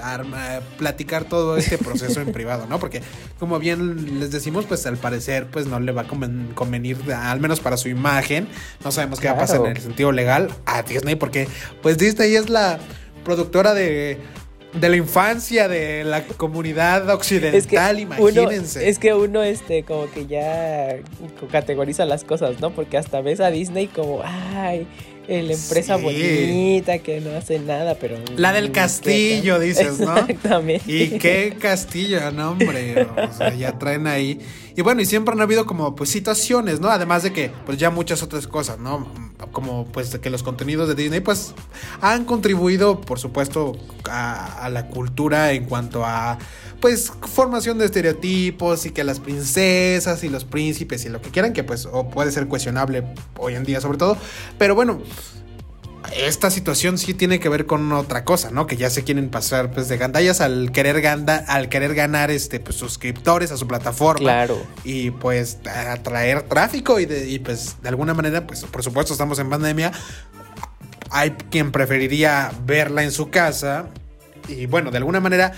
[0.78, 2.78] platicar todo este proceso en privado, ¿no?
[2.78, 3.02] Porque
[3.38, 7.60] como bien les decimos, pues al parecer, pues no le va a convenir, al menos
[7.60, 8.48] para su imagen,
[8.84, 11.48] no sabemos qué va a pasar en el sentido legal a Disney, porque
[11.82, 12.78] pues Disney es la
[13.24, 14.18] productora de
[14.80, 18.88] de la infancia de la comunidad occidental, imagínense.
[18.88, 20.96] es que uno, este, como que ya
[21.50, 22.70] categoriza las cosas, ¿no?
[22.70, 24.86] Porque hasta ves a Disney como, ay,
[25.28, 28.16] la empresa bonita que no hace nada, pero.
[28.36, 30.16] La del castillo, dices, ¿no?
[30.18, 30.84] Exactamente.
[30.86, 33.06] Y qué castillo, no, hombre.
[33.28, 34.40] O sea, ya traen ahí.
[34.76, 36.88] Y bueno, y siempre han habido como pues situaciones, ¿no?
[36.88, 39.10] Además de que, pues ya muchas otras cosas, ¿no?
[39.52, 41.54] Como pues que los contenidos de Disney, pues
[42.00, 43.72] han contribuido, por supuesto,
[44.08, 46.38] a, a la cultura en cuanto a
[46.80, 51.52] pues formación de estereotipos y que las princesas y los príncipes y lo que quieran,
[51.52, 53.04] que pues o puede ser cuestionable
[53.38, 54.16] hoy en día sobre todo,
[54.58, 55.00] pero bueno,
[56.16, 58.66] esta situación sí tiene que ver con otra cosa, ¿no?
[58.66, 61.06] Que ya se quieren pasar pues de gandallas al querer
[61.46, 64.20] al querer ganar este pues suscriptores a su plataforma.
[64.20, 64.58] Claro.
[64.84, 69.38] Y pues atraer tráfico y, de, y pues de alguna manera pues por supuesto estamos
[69.38, 69.92] en pandemia.
[71.10, 73.88] Hay quien preferiría verla en su casa
[74.48, 75.52] y bueno, de alguna manera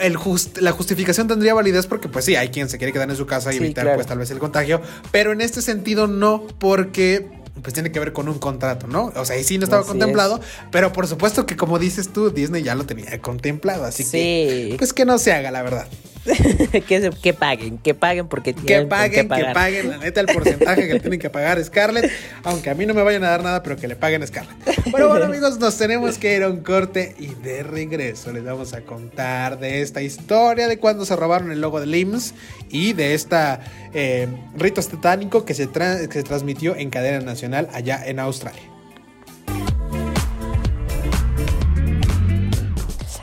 [0.00, 0.18] el
[0.60, 3.52] la justificación tendría validez porque pues sí, hay quien se quiere quedar en su casa
[3.52, 4.80] y evitar pues tal vez el contagio,
[5.10, 9.12] pero en este sentido no porque pues tiene que ver con un contrato, ¿no?
[9.16, 10.40] O sea, y sí no estaba contemplado,
[10.70, 14.92] pero por supuesto que como dices tú, Disney ya lo tenía contemplado, así que pues
[14.92, 15.86] que no se haga, la verdad.
[16.86, 20.26] que, que, paguen, que paguen porque tienen que paguen, que, que, paguen, la neta el
[20.26, 22.10] porcentaje que tienen que pagar Scarlett,
[22.44, 24.54] aunque a mí no me vayan a dar nada, pero que le paguen a Scarlett.
[24.90, 28.74] Bueno, bueno amigos, nos tenemos que ir a un corte y de regreso les vamos
[28.74, 32.34] a contar de esta historia de cuando se robaron el logo de LIMS
[32.68, 33.60] y de esta
[33.94, 38.60] eh, rito satánico que se, que se transmitió en cadena nacional allá en Australia.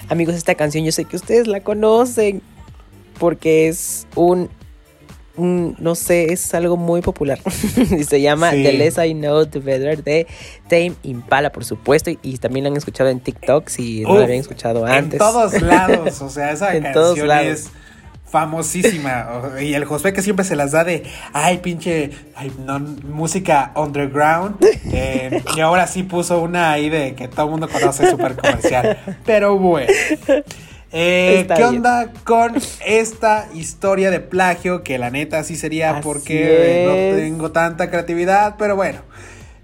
[0.09, 2.41] Amigos, esta canción yo sé que ustedes la conocen
[3.17, 4.49] porque es un,
[5.37, 7.39] no sé, es algo muy popular.
[7.97, 10.27] y se llama The Less I Know The Better de
[10.67, 12.11] Tame Impala, por supuesto.
[12.21, 15.13] Y, también la han escuchado en TikTok si no la habían escuchado antes.
[15.13, 17.69] En todos lados, o sea, esa canción es
[18.25, 19.27] famosísima.
[19.61, 21.03] Y el Josué que siempre se las da de,
[21.33, 22.11] ay, pinche,
[23.03, 24.57] música underground.
[24.91, 28.97] Eh, y ahora sí puso una ahí de que todo el mundo conoce, súper comercial.
[29.25, 29.91] Pero bueno.
[30.91, 34.83] Eh, ¿Qué onda con esta historia de plagio?
[34.83, 39.01] Que la neta sí sería porque no tengo tanta creatividad, pero bueno,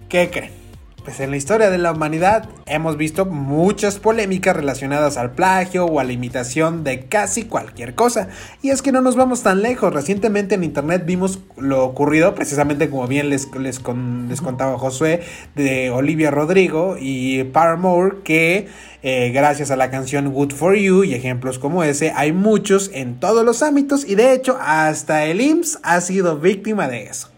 [0.09, 0.62] ¿qué creen?
[1.04, 5.99] Pues en la historia de la humanidad hemos visto muchas polémicas relacionadas al plagio o
[5.99, 8.30] a la imitación de casi cualquier cosa.
[8.62, 9.93] Y es que no nos vamos tan lejos.
[9.93, 15.24] Recientemente en internet vimos lo ocurrido, precisamente como bien les, les, contaba Josué,
[15.56, 18.70] de Olivia Rodrigo y Paramore, que
[19.01, 23.20] eh, gracias a la canción Good for You y ejemplos como ese, hay muchos en
[23.20, 27.33] todos los ámbitos y de hecho hasta el IMSS ha sido víctima de eso.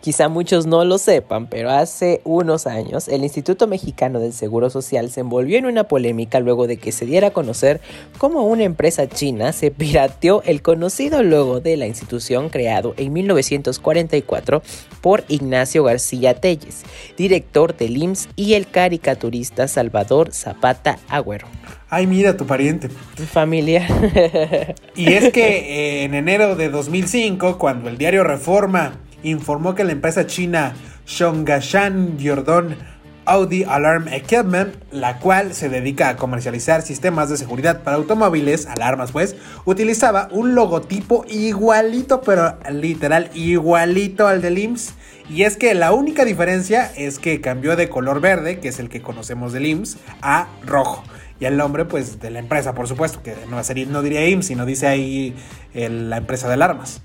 [0.00, 5.10] Quizá muchos no lo sepan, pero hace unos años el Instituto Mexicano del Seguro Social
[5.10, 7.80] se envolvió en una polémica luego de que se diera a conocer
[8.18, 14.62] cómo una empresa china se pirateó el conocido logo de la institución creado en 1944
[15.00, 16.82] por Ignacio García Telles,
[17.16, 21.46] director del IMSS y el caricaturista Salvador Zapata Agüero.
[21.88, 22.88] Ay, mira, tu pariente.
[23.16, 23.86] Tu familia.
[24.94, 29.92] y es que eh, en enero de 2005, cuando el diario Reforma informó que la
[29.92, 30.74] empresa china
[31.06, 32.76] Shongashan Yordon
[33.30, 39.12] Audi Alarm Equipment, la cual se dedica a comercializar sistemas de seguridad para automóviles, alarmas
[39.12, 44.94] pues, utilizaba un logotipo igualito, pero literal igualito al del IMSS.
[45.28, 48.88] Y es que la única diferencia es que cambió de color verde, que es el
[48.88, 51.04] que conocemos del IMSS, a rojo.
[51.38, 54.46] Y el nombre, pues, de la empresa, por supuesto, que no, sería, no diría IMSS,
[54.46, 55.36] sino dice ahí
[55.72, 57.00] la empresa de alarmas.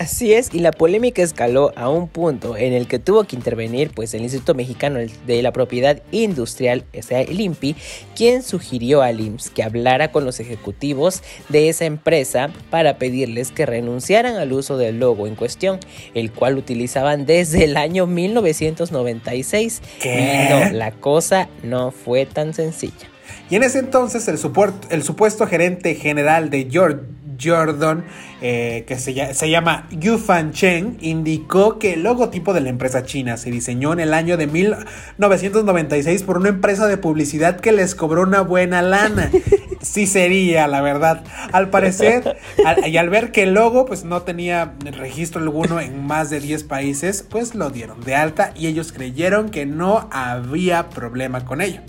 [0.00, 3.90] Así es, y la polémica escaló a un punto en el que tuvo que intervenir
[3.94, 7.76] pues el Instituto Mexicano de la Propiedad Industrial, o sea, el INPI,
[8.16, 13.66] quien sugirió al IMSS que hablara con los ejecutivos de esa empresa para pedirles que
[13.66, 15.78] renunciaran al uso del logo en cuestión,
[16.14, 19.82] el cual utilizaban desde el año 1996.
[20.02, 23.10] Y no, la cosa no fue tan sencilla.
[23.50, 24.38] Y en ese entonces el,
[24.90, 27.00] el supuesto gerente general de George
[27.42, 28.04] Jordan,
[28.40, 33.04] eh, que se, se, llama Yu Fan Cheng, indicó que el logotipo de la empresa
[33.04, 37.94] china se diseñó en el año de 1996 por una empresa de publicidad que les
[37.94, 39.30] cobró una buena lana.
[39.82, 41.24] Sí sería, la verdad.
[41.52, 42.36] Al parecer,
[42.86, 46.64] y al ver que el logo pues no tenía registro alguno en más de 10
[46.64, 51.80] países, pues lo dieron de alta y ellos creyeron que no había problema con ello.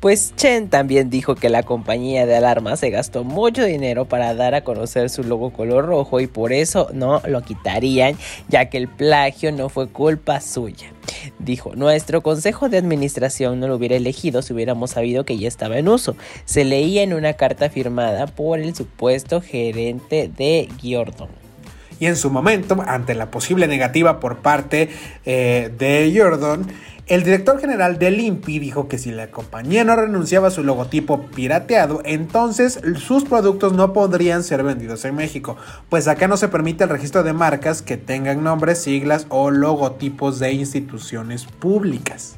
[0.00, 4.54] Pues Chen también dijo que la compañía de alarmas se gastó mucho dinero para dar
[4.54, 8.16] a conocer su logo color rojo y por eso no lo quitarían,
[8.48, 10.92] ya que el plagio no fue culpa suya.
[11.40, 15.78] Dijo, nuestro consejo de administración no lo hubiera elegido si hubiéramos sabido que ya estaba
[15.78, 16.16] en uso.
[16.44, 21.28] Se leía en una carta firmada por el supuesto gerente de Giordon
[22.00, 24.88] y en su momento, ante la posible negativa por parte
[25.24, 26.66] eh, de Jordan,
[27.08, 31.22] el director general del INPI dijo que si la compañía no renunciaba a su logotipo
[31.34, 35.56] pirateado, entonces sus productos no podrían ser vendidos en México,
[35.88, 40.38] pues acá no se permite el registro de marcas que tengan nombres, siglas o logotipos
[40.38, 42.36] de instituciones públicas.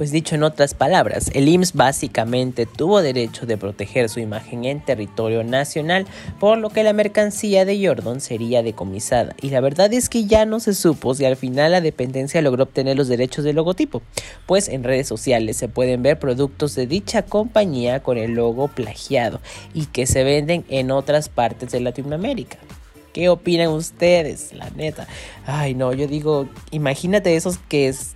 [0.00, 4.80] Pues dicho en otras palabras, el IMSS básicamente tuvo derecho de proteger su imagen en
[4.80, 6.06] territorio nacional,
[6.38, 9.36] por lo que la mercancía de Jordan sería decomisada.
[9.42, 12.62] Y la verdad es que ya no se supo si al final la dependencia logró
[12.62, 14.00] obtener los derechos del logotipo,
[14.46, 19.42] pues en redes sociales se pueden ver productos de dicha compañía con el logo plagiado
[19.74, 22.56] y que se venden en otras partes de Latinoamérica.
[23.12, 24.54] ¿Qué opinan ustedes?
[24.54, 25.08] La neta.
[25.44, 28.14] Ay, no, yo digo, imagínate esos que es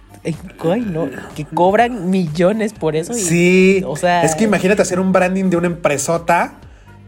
[0.87, 3.13] no, que cobran millones por eso.
[3.15, 6.55] sí, o sea, es que imagínate hacer un branding de una empresota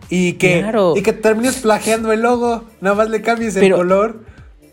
[0.09, 0.65] y que,
[0.95, 4.25] y que termines plagiando el logo, nada más le cambies el color.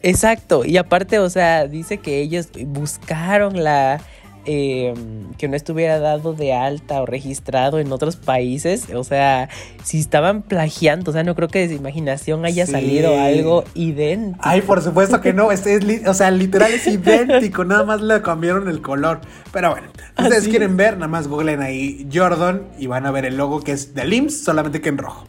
[0.02, 4.02] Exacto, y aparte, o sea, dice que ellos buscaron la,
[4.46, 8.88] em, que no estuviera dado de alta o registrado en otros países.
[8.94, 9.50] O sea,
[9.84, 14.40] si estaban plagiando, o sea, no creo que de su imaginación haya salido algo idéntico.
[14.44, 15.64] Ay, por supuesto que no, es,
[16.06, 19.22] o sea, literal es idéntico, nada más le cambiaron el color.
[19.52, 19.88] Pero bueno,
[20.18, 23.62] si ustedes quieren ver, nada más googlen ahí Jordan y van a ver el logo
[23.62, 25.28] que es de LIMS, solamente que en rojo.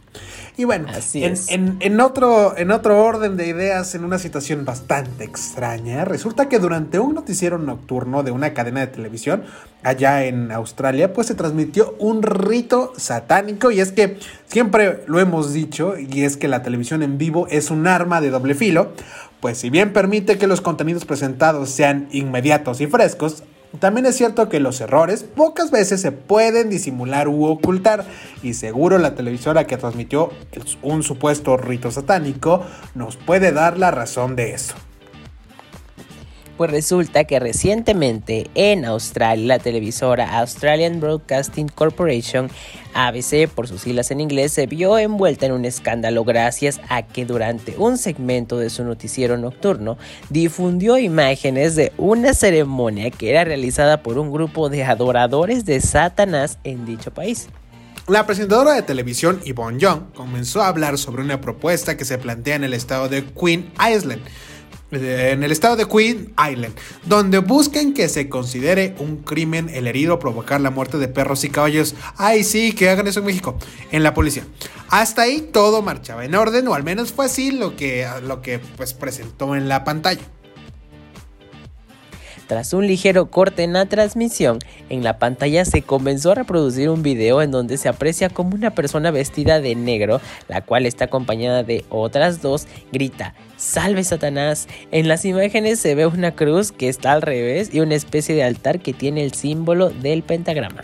[0.57, 6.49] Y bueno, en, otro, en otro orden de ideas, en una situación bastante extraña, resulta
[6.49, 9.43] que durante un noticiero nocturno de una cadena de televisión
[9.83, 13.73] allá en Australia, pues se transmitió un rito satánico.
[13.73, 17.73] Y es que siempre lo hemos dicho y es que la televisión en vivo es
[17.73, 18.93] un arma de doble filo,
[19.41, 23.43] pues si bien permite que los contenidos presentados sean inmediatos y frescos,
[23.79, 28.05] también es cierto que los errores pocas veces se pueden disimular u ocultar
[28.43, 30.31] y seguro la televisora que transmitió
[30.83, 32.65] un supuesto rito satánico
[32.95, 34.75] nos puede dar la razón de eso.
[36.57, 42.49] Pues resulta que recientemente en Australia la televisora Australian Broadcasting Corporation,
[42.95, 47.27] ABC por sus siglas en inglés, se vio envuelta en un escándalo gracias a que
[47.27, 49.99] durante un segmento de su noticiero nocturno
[50.31, 56.59] difundió imágenes de una ceremonia que era realizada por un grupo de adoradores de Satanás
[56.63, 57.49] en dicho país.
[58.07, 62.55] La presentadora de televisión Yvonne Young comenzó a hablar sobre una propuesta que se plantea
[62.55, 64.21] en el estado de Queen Island
[64.97, 66.75] en el estado de Queen Island,
[67.05, 71.51] donde buscan que se considere un crimen el herido provocar la muerte de perros y
[71.51, 71.95] caballos.
[72.17, 73.57] Ay, sí, que hagan eso en México,
[73.91, 74.45] en la policía.
[74.89, 78.59] Hasta ahí todo marchaba en orden, o al menos fue así lo que, lo que
[78.59, 80.23] pues, presentó en la pantalla.
[82.47, 84.59] Tras un ligero corte en la transmisión,
[84.91, 88.75] en la pantalla se comenzó a reproducir un video en donde se aprecia como una
[88.75, 94.69] persona vestida de negro, la cual está acompañada de otras dos, grita, Salve Satanás.
[94.91, 98.43] En las imágenes se ve una cruz que está al revés y una especie de
[98.43, 100.83] altar que tiene el símbolo del pentagrama.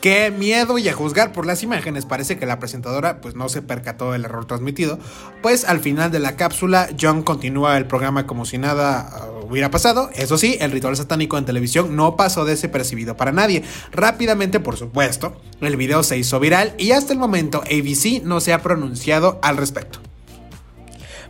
[0.00, 3.62] Qué miedo y a juzgar por las imágenes parece que la presentadora pues no se
[3.62, 4.98] percató del error transmitido,
[5.42, 9.70] pues al final de la cápsula John continúa el programa como si nada uh, hubiera
[9.70, 10.10] pasado.
[10.14, 13.64] Eso sí, el ritual satánico en televisión no pasó desapercibido para nadie.
[13.90, 18.52] Rápidamente, por supuesto, el video se hizo viral y hasta el momento ABC no se
[18.52, 20.00] ha pronunciado al respecto.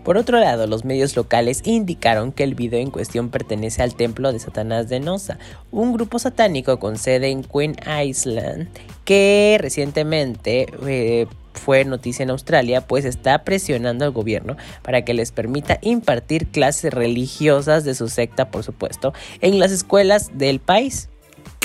[0.06, 4.32] Por otro lado, los medios locales indicaron que el video en cuestión pertenece al templo
[4.32, 5.36] de Satanás de Nosa,
[5.72, 8.68] un grupo satánico con sede en Queen Island
[9.04, 15.32] que recientemente eh, fue noticia en Australia, pues está presionando al gobierno para que les
[15.32, 21.08] permita impartir clases religiosas de su secta, por supuesto, en las escuelas del país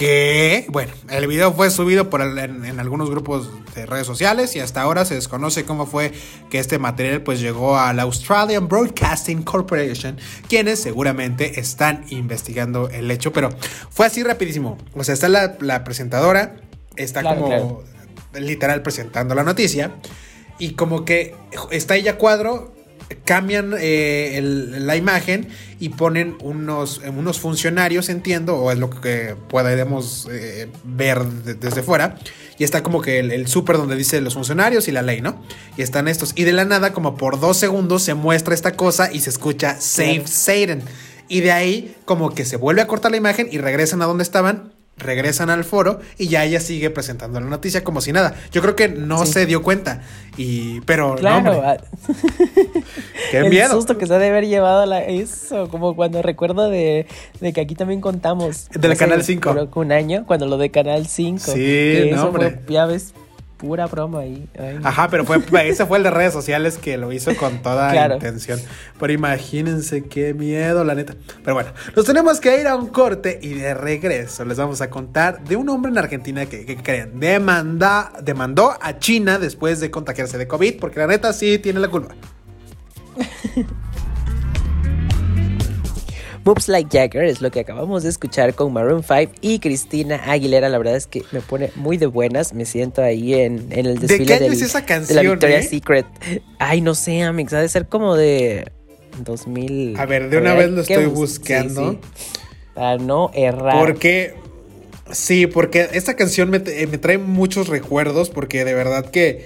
[0.01, 4.81] que, bueno, el video fue subido por en, algunos grupos de redes sociales y hasta
[4.81, 6.11] ahora se desconoce cómo fue
[6.49, 10.17] que este material pues llegó a la Australian Broadcasting Corporation,
[10.49, 13.51] quienes seguramente están investigando el hecho, pero
[13.91, 14.79] fue así rapidísimo.
[14.95, 16.55] O sea, está la, presentadora,
[16.95, 17.83] está como
[18.33, 19.91] literal presentando la noticia
[20.57, 21.35] y como que
[21.69, 22.73] está ella cuadro
[23.23, 25.47] cambian eh, la imagen
[25.79, 32.17] y ponen unos, unos funcionarios, entiendo, o es lo que podemos eh, ver desde fuera.
[32.57, 35.41] Y está como que el, súper donde dice los funcionarios y la ley, ¿no?
[35.77, 36.33] Y están estos.
[36.35, 39.81] Y de la nada, como por dos segundos, se muestra esta cosa y se escucha
[39.81, 40.83] Save Satan.
[41.27, 44.23] Y de ahí, como que se vuelve a cortar la imagen y regresan a donde
[44.23, 48.35] estaban regresan al foro y ya ella sigue presentando la noticia como si nada.
[48.51, 50.01] Yo creo que no se dio cuenta.
[50.37, 51.77] Y, pero claro, ah,
[53.31, 57.07] Qué el susto que se ha de haber llevado la, eso, como cuando recuerdo de,
[57.39, 58.69] de que aquí también contamos.
[58.69, 59.51] Del Canal 5.
[59.51, 61.39] Creo que un año, cuando lo de Canal 5.
[61.39, 62.59] Sí, no, hombre.
[62.67, 63.13] ya ves,
[63.61, 64.49] pura broma ahí.
[64.83, 65.39] Ajá, pero fue,
[65.69, 68.59] ese fue el de redes sociales que lo hizo con toda intención.
[68.99, 71.13] Pero imagínense qué miedo, la neta.
[71.43, 74.89] Pero bueno, nos tenemos que ir a un corte y de regreso les vamos a
[74.89, 79.91] contar de un hombre en Argentina que, que creen, demanda, demandó a China después de
[79.91, 82.15] contagiarse de COVID, porque la neta sí tiene la culpa.
[86.43, 90.69] Moves Like Jagger es lo que acabamos de escuchar con Maroon 5 y Cristina Aguilera.
[90.69, 92.53] La verdad es que me pone muy de buenas.
[92.53, 95.69] Me siento ahí en, el desfile ¿De esa canción, de la Victoria's eh?
[95.69, 96.05] Secret.
[96.57, 97.53] Ay, no sé, Amix.
[97.53, 98.71] Ha de ser como de
[99.23, 99.99] 2000.
[99.99, 101.99] A ver, de una vez lo estoy buscando.
[102.73, 103.77] Para no errar.
[103.77, 104.33] Porque.
[105.11, 108.31] Sí, porque esta canción me, me trae muchos recuerdos.
[108.31, 109.45] Porque de verdad que.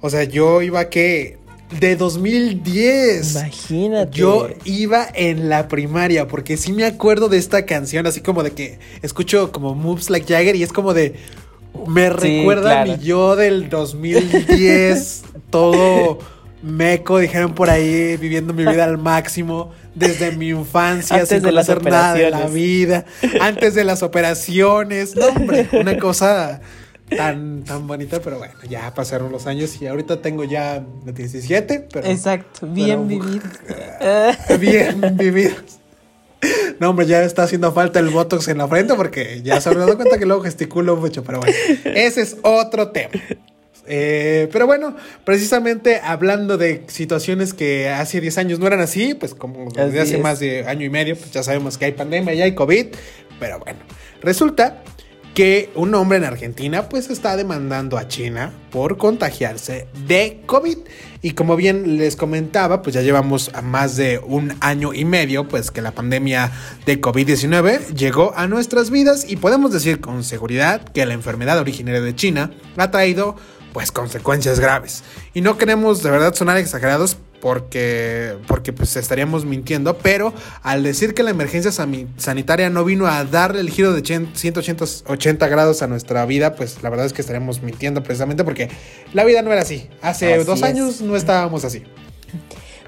[0.00, 1.38] O sea, yo iba que
[1.78, 3.32] de 2010.
[3.32, 4.16] Imagínate.
[4.16, 8.52] Yo iba en la primaria porque sí me acuerdo de esta canción, así como de
[8.52, 11.14] que escucho como Moves Like Jagger y es como de...
[11.86, 16.18] Me recuerda a mi yo del 2010, todo
[16.62, 22.14] meco, dijeron por ahí, viviendo mi vida al máximo desde mi infancia, sin conocer nada
[22.14, 23.04] de la vida,
[23.40, 25.16] antes de las operaciones.
[25.16, 26.60] No, hombre, una cosa
[27.16, 32.06] tan, tan bonita, pero bueno, ya pasaron los años y ahorita tengo ya 17, pero...
[32.06, 33.42] Exacto, bien vivido.
[34.58, 35.80] bien vividos.
[36.80, 39.76] No, hombre, ya está haciendo falta el Botox en la frente porque ya se han
[39.76, 41.54] dado cuenta que luego gesticulo mucho, pero bueno,
[41.84, 43.12] ese es otro tema.
[43.86, 49.34] Eh, pero bueno, precisamente hablando de situaciones que hace 10 años no eran así, pues
[49.34, 52.42] como desde hace más de año y medio, pues ya sabemos que hay pandemia y
[52.42, 52.86] hay COVID,
[53.40, 53.80] pero bueno,
[54.20, 54.82] resulta
[55.34, 60.78] que un hombre en Argentina pues está demandando a China por contagiarse de COVID.
[61.22, 65.48] Y como bien les comentaba, pues ya llevamos a más de un año y medio
[65.48, 66.52] pues que la pandemia
[66.84, 72.00] de COVID-19 llegó a nuestras vidas y podemos decir con seguridad que la enfermedad originaria
[72.00, 73.36] de China ha traído
[73.72, 75.02] pues consecuencias graves.
[75.32, 80.32] Y no queremos de verdad sonar exagerados porque, porque pues estaríamos mintiendo, pero
[80.62, 85.82] al decir que la emergencia sanitaria no vino a darle el giro de 180 grados
[85.82, 88.70] a nuestra vida, pues la verdad es que estaríamos mintiendo precisamente porque
[89.12, 89.88] la vida no era así.
[90.02, 91.82] Hace dos años no estábamos así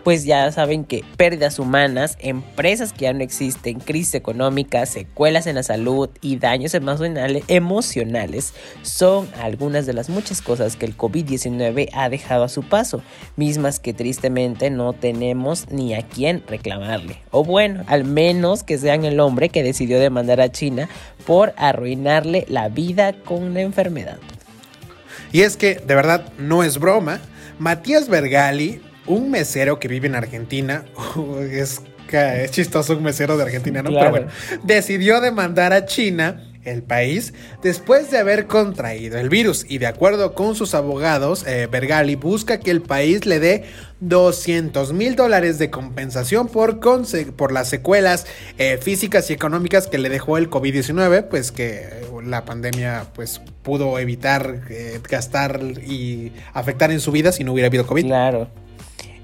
[0.05, 5.55] pues ya saben que pérdidas humanas, empresas que ya no existen, crisis económica, secuelas en
[5.57, 12.11] la salud y daños emocionales son algunas de las muchas cosas que el COVID-19 ha
[12.11, 13.02] dejado a su paso,
[13.36, 17.18] mismas que tristemente no tenemos ni a quién reclamarle.
[17.30, 20.88] O bueno, al menos que sean el hombre que decidió demandar a China
[21.26, 24.18] por arruinarle la vida con la enfermedad.
[25.32, 27.20] Y es que, de verdad, no es broma.
[27.59, 30.84] Matías Bergali un mesero que vive en Argentina,
[31.50, 33.90] es, es chistoso un mesero de Argentina, ¿no?
[33.90, 34.26] Pero bueno,
[34.62, 40.34] decidió demandar a China el país después de haber contraído el virus y de acuerdo
[40.34, 43.64] con sus abogados, eh, Bergali busca que el país le dé
[44.00, 46.80] 200 mil dólares de compensación por,
[47.36, 48.26] por las secuelas
[48.59, 53.98] eh, físicas y económicas que le dejó el COVID-19, pues que la pandemia pues pudo
[53.98, 58.07] evitar eh, gastar y afectar en su vida si no hubiera habido COVID.
[58.07, 58.48] Claro.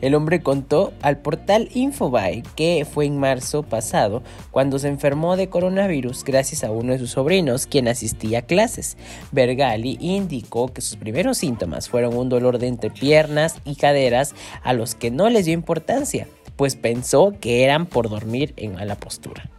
[0.00, 5.48] El hombre contó al portal Infobae que fue en marzo pasado cuando se enfermó de
[5.48, 8.96] coronavirus gracias a uno de sus sobrinos quien asistía a clases.
[9.32, 14.94] Bergali indicó que sus primeros síntomas fueron un dolor de entrepiernas y caderas a los
[14.94, 16.26] que no les dio importancia,
[16.56, 19.50] pues pensó que eran por dormir en mala postura.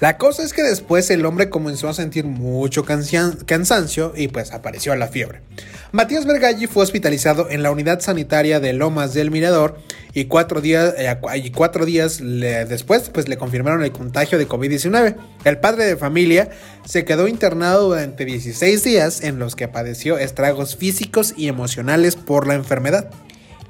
[0.00, 4.94] La cosa es que después el hombre comenzó a sentir mucho cansancio y pues apareció
[4.96, 5.42] la fiebre.
[5.92, 9.78] Matías Bergalli fue hospitalizado en la unidad sanitaria de Lomas del Mirador
[10.14, 15.16] y cuatro días, eh, y cuatro días después pues le confirmaron el contagio de COVID-19.
[15.44, 16.50] El padre de familia
[16.84, 22.46] se quedó internado durante 16 días en los que padeció estragos físicos y emocionales por
[22.46, 23.10] la enfermedad.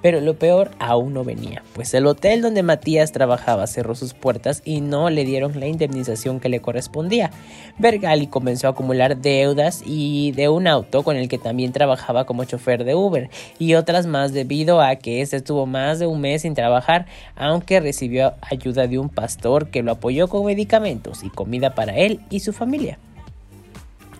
[0.03, 4.61] Pero lo peor aún no venía, pues el hotel donde Matías trabajaba cerró sus puertas
[4.65, 7.31] y no le dieron la indemnización que le correspondía.
[7.79, 12.45] Bergali comenzó a acumular deudas y de un auto con el que también trabajaba como
[12.45, 16.43] chofer de Uber y otras más debido a que este estuvo más de un mes
[16.43, 21.75] sin trabajar, aunque recibió ayuda de un pastor que lo apoyó con medicamentos y comida
[21.75, 22.99] para él y su familia.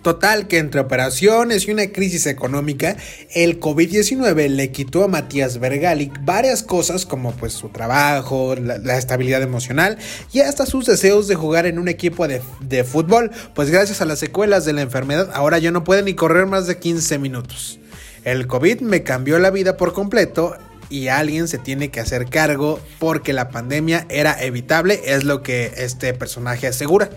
[0.03, 2.97] Total que entre operaciones y una crisis económica,
[3.33, 9.41] el COVID-19 le quitó a Matías Bergali varias cosas como pues su trabajo, la, estabilidad
[9.41, 9.97] emocional
[10.33, 14.05] y hasta sus deseos de jugar en un equipo de, de fútbol, pues gracias a
[14.05, 17.79] las secuelas de la enfermedad ahora ya no puede ni correr más de 15 minutos.
[18.25, 20.57] El COVID me cambió la vida por completo
[20.89, 25.71] y alguien se tiene que hacer cargo porque la pandemia era evitable, es lo que
[25.77, 27.09] este personaje asegura.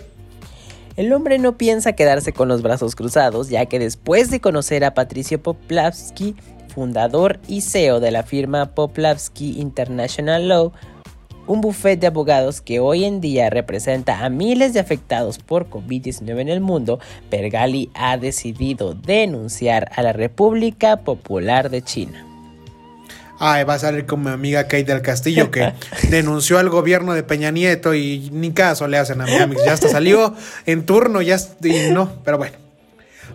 [0.97, 4.95] El hombre no piensa quedarse con los brazos cruzados, ya que después de conocer a
[4.95, 6.35] Patricio Poplavsky,
[6.69, 10.73] fundador y CEO de la firma Poplavsky International Law,
[11.47, 16.41] un bufete de abogados que hoy en día representa a miles de afectados por COVID-19
[16.41, 22.26] en el mundo, Pergali ha decidido denunciar a la República Popular de China.
[23.39, 25.73] Ay, va a salir como mi amiga Kate del Castillo que
[26.11, 29.57] denunció al gobierno de Peña Nieto y ni caso le hacen a Miami.
[29.65, 30.35] Ya hasta salió
[30.65, 32.57] en turno, ya y no, pero bueno.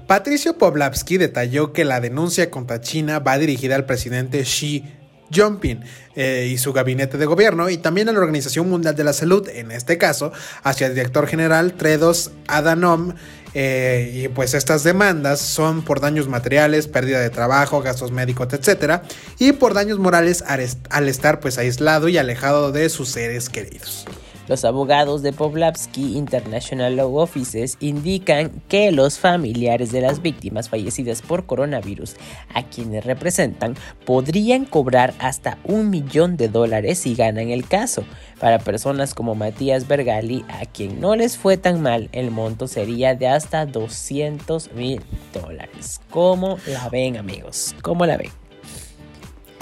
[0.08, 4.84] Patricio Poblavsky detalló que la denuncia contra China va dirigida al presidente Xi
[5.32, 5.82] Jinping
[6.16, 9.48] eh, y su gabinete de gobierno y también a la Organización Mundial de la Salud,
[9.48, 10.34] en este caso,
[10.64, 13.14] hacia el director general Tredos Adhanom
[13.54, 19.04] eh, y pues estas demandas son por daños materiales, pérdida de trabajo, gastos médicos, etcétera,
[19.40, 24.06] y por daños morales al, estar pues aislado y alejado de sus seres queridos.
[24.52, 31.22] Los abogados de Povlavsky International Law Offices indican que los familiares de las víctimas fallecidas
[31.22, 32.18] por coronavirus,
[32.54, 33.76] a quienes representan,
[34.06, 38.04] podrían cobrar hasta un millón de dólares si ganan el caso.
[38.42, 43.16] Para personas como Matías Bergali, a quien no les fue tan mal, el monto sería
[43.16, 45.02] de hasta 200 mil
[45.34, 46.02] dólares.
[46.10, 47.74] ¿Cómo la ven, amigos?
[47.82, 48.41] ¿Cómo la ven?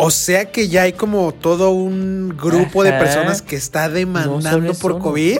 [0.01, 4.97] O sea que ya hay como todo un grupo de personas que está demandando por
[4.97, 5.39] COVID.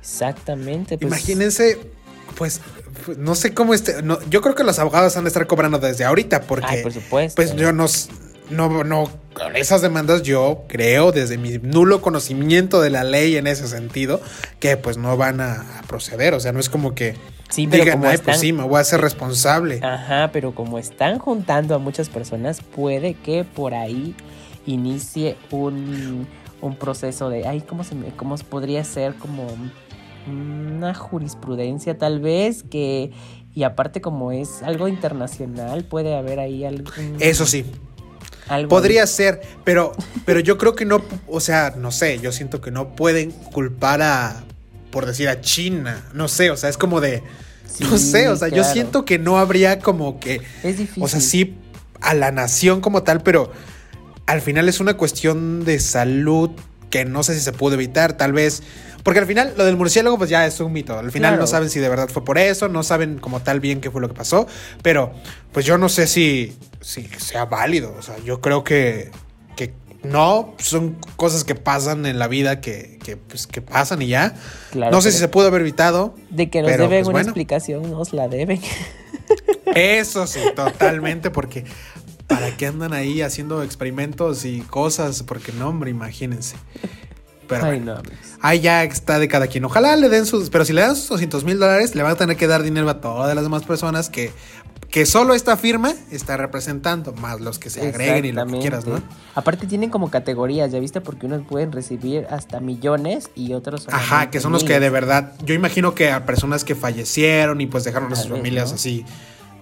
[0.00, 0.98] Exactamente.
[0.98, 1.08] Pues.
[1.08, 1.80] Imagínense,
[2.36, 2.60] pues,
[3.16, 3.96] no sé cómo este.
[4.30, 6.80] yo creo que los abogados han de estar cobrando desde ahorita, porque.
[6.80, 7.34] por supuesto.
[7.34, 7.86] Pues yo no,
[8.50, 9.10] no, no,
[9.54, 14.20] esas demandas yo creo, desde mi nulo conocimiento de la ley en ese sentido,
[14.60, 16.34] que pues no van a proceder.
[16.34, 17.14] O sea, no es como que
[17.48, 18.38] Sí, pero como pues están...
[18.38, 19.80] sí, me voy a hacer responsable.
[19.82, 24.14] Ajá, pero como están juntando a muchas personas, puede que por ahí
[24.66, 26.26] inicie un,
[26.78, 29.46] proceso de, ay, ¿cómo, se me, ¿cómo podría ser como
[30.26, 33.12] una jurisprudencia tal vez que,
[33.54, 36.90] y aparte como es algo internacional, puede haber ahí algo...
[37.18, 37.64] Eso sí.
[38.68, 39.92] Podría ser, pero,
[40.24, 44.02] pero yo creo que no, o sea, no sé, yo siento que no pueden culpar
[44.02, 44.44] a,
[44.90, 46.04] por decir a China.
[46.14, 47.22] No sé, o sea, es como de.
[47.80, 50.40] no sé, o sea, yo siento que no habría como que.
[50.62, 51.02] Es difícil.
[51.02, 51.56] O sea, sí
[52.00, 53.52] a la nación como tal, pero
[54.26, 56.50] al final es una cuestión de salud
[56.90, 58.62] que no sé si se pudo evitar, tal vez.
[59.02, 60.98] Porque al final lo del murciélago pues ya es un mito.
[60.98, 63.80] Al final no saben si de verdad fue por eso, no saben como tal bien
[63.80, 64.46] qué fue lo que pasó,
[64.82, 65.12] pero
[65.52, 67.94] pues yo no sé si, si sea válido.
[67.98, 69.10] O sea, yo creo que
[70.02, 74.34] no, son cosas que pasan en la vida que, que, pues, que pasan y ya.
[74.74, 76.14] no sé si se pudo haber evitado.
[76.30, 78.60] De que nos deben pues, una explicación, nos la deben.
[79.74, 81.64] Eso sí, totalmente, porque
[82.26, 85.22] ¿para qué andan ahí haciendo experimentos y cosas?
[85.24, 86.56] Porque no, hombre, imagínense.
[87.48, 87.66] Pero
[88.40, 89.64] ahí ya está de cada quien.
[89.64, 92.16] Ojalá le den sus, pero si le dan sus 200 mil dólares, le van a
[92.16, 94.32] tener que dar dinero a todas las demás personas que
[94.90, 98.86] que solo esta firma está representando, más los que se agreguen y lo que quieras,
[98.86, 99.02] ¿no?
[99.34, 101.00] Aparte tienen como categorías, ¿ya viste?
[101.00, 103.86] Porque unos pueden recibir hasta millones y otros...
[103.90, 107.66] Ajá, que son los que de verdad, yo imagino que a personas que fallecieron y
[107.66, 109.04] pues dejaron a sus familias así,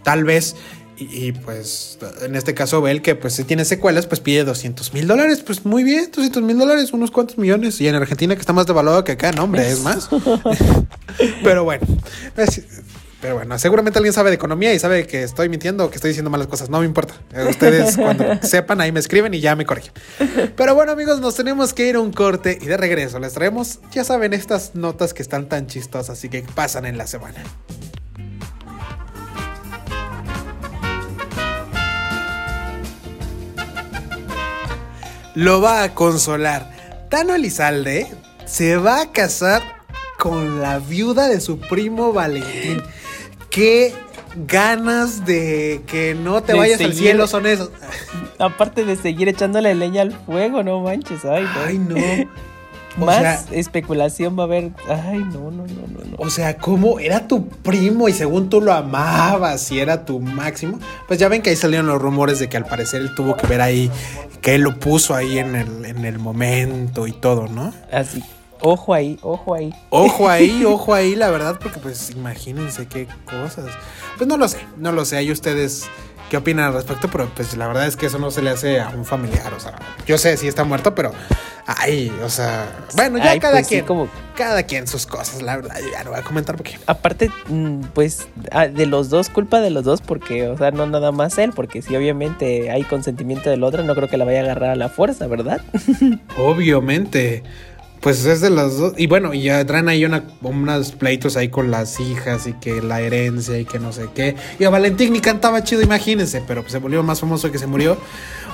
[0.04, 0.54] tal vez,
[0.98, 5.06] y, pues en este caso Bel que pues si tiene secuelas pues pide 200 mil
[5.06, 8.54] dólares, pues muy bien, 200 mil dólares, unos cuantos millones, y en Argentina que está
[8.54, 10.08] más devaluado que acá, no hombre, es más.
[11.44, 11.86] Pero bueno,
[13.20, 16.10] pero bueno, seguramente alguien sabe de economía y sabe que estoy mintiendo o que estoy
[16.10, 16.68] diciendo malas cosas.
[16.68, 17.14] No me importa.
[17.48, 19.92] Ustedes cuando sepan ahí me escriben y ya me corrigen.
[20.54, 23.80] Pero bueno amigos, nos tenemos que ir a un corte y de regreso les traemos,
[23.90, 27.42] ya saben, estas notas que están tan chistosas y que pasan en la semana.
[35.34, 36.70] Lo va a consolar.
[37.10, 38.06] Tano Elizalde
[38.46, 39.62] se va a casar
[40.18, 42.82] con la viuda de su primo Valentín
[43.56, 43.94] qué
[44.46, 47.70] ganas de que no te vayas al cielo son esos.
[48.38, 51.60] Aparte de seguir echándole leña al fuego, no manches, ay no.
[51.64, 52.30] Ay, no.
[53.04, 54.70] Más especulación va a haber.
[54.88, 56.16] Ay, no, no, no, no, no.
[56.16, 60.78] O sea, ¿cómo era tu primo y según tú lo amabas y era tu máximo?
[61.06, 63.46] Pues ya ven que ahí salieron los rumores de que al parecer él tuvo que
[63.46, 63.90] ver ahí,
[64.40, 67.74] que él lo puso ahí en el, en el momento y todo, ¿no?
[67.92, 68.22] Así,
[68.60, 69.74] Ojo ahí, ojo ahí.
[69.90, 73.66] Ojo ahí, ojo ahí, la verdad, porque pues imagínense qué cosas.
[74.16, 75.16] Pues no lo sé, no lo sé.
[75.16, 75.88] Hay ustedes
[76.30, 78.80] qué opinan al respecto, pero pues la verdad es que eso no se le hace
[78.80, 79.52] a un familiar.
[79.54, 79.74] O sea,
[80.06, 81.12] yo sé si está muerto, pero
[81.66, 84.08] ay, o sea, bueno, ya cada pues, quien, como...
[84.36, 86.78] cada quien sus cosas, la verdad, yo ya no voy a comentar porque.
[86.86, 90.86] Aparte, mm, pues ah, de los dos, culpa de los dos, porque, o sea, no
[90.86, 94.40] nada más él, porque si obviamente hay consentimiento del otro, no creo que la vaya
[94.40, 95.60] a agarrar a la fuerza, ¿verdad?
[96.38, 97.42] Obviamente.
[98.00, 98.94] Pues es de las dos.
[98.96, 102.80] Y bueno, y ya traen ahí una, unos pleitos ahí con las hijas y que
[102.82, 104.36] la herencia y que no sé qué.
[104.58, 107.96] Y a Valentín ni cantaba chido, imagínense, pero se volvió más famoso que se murió.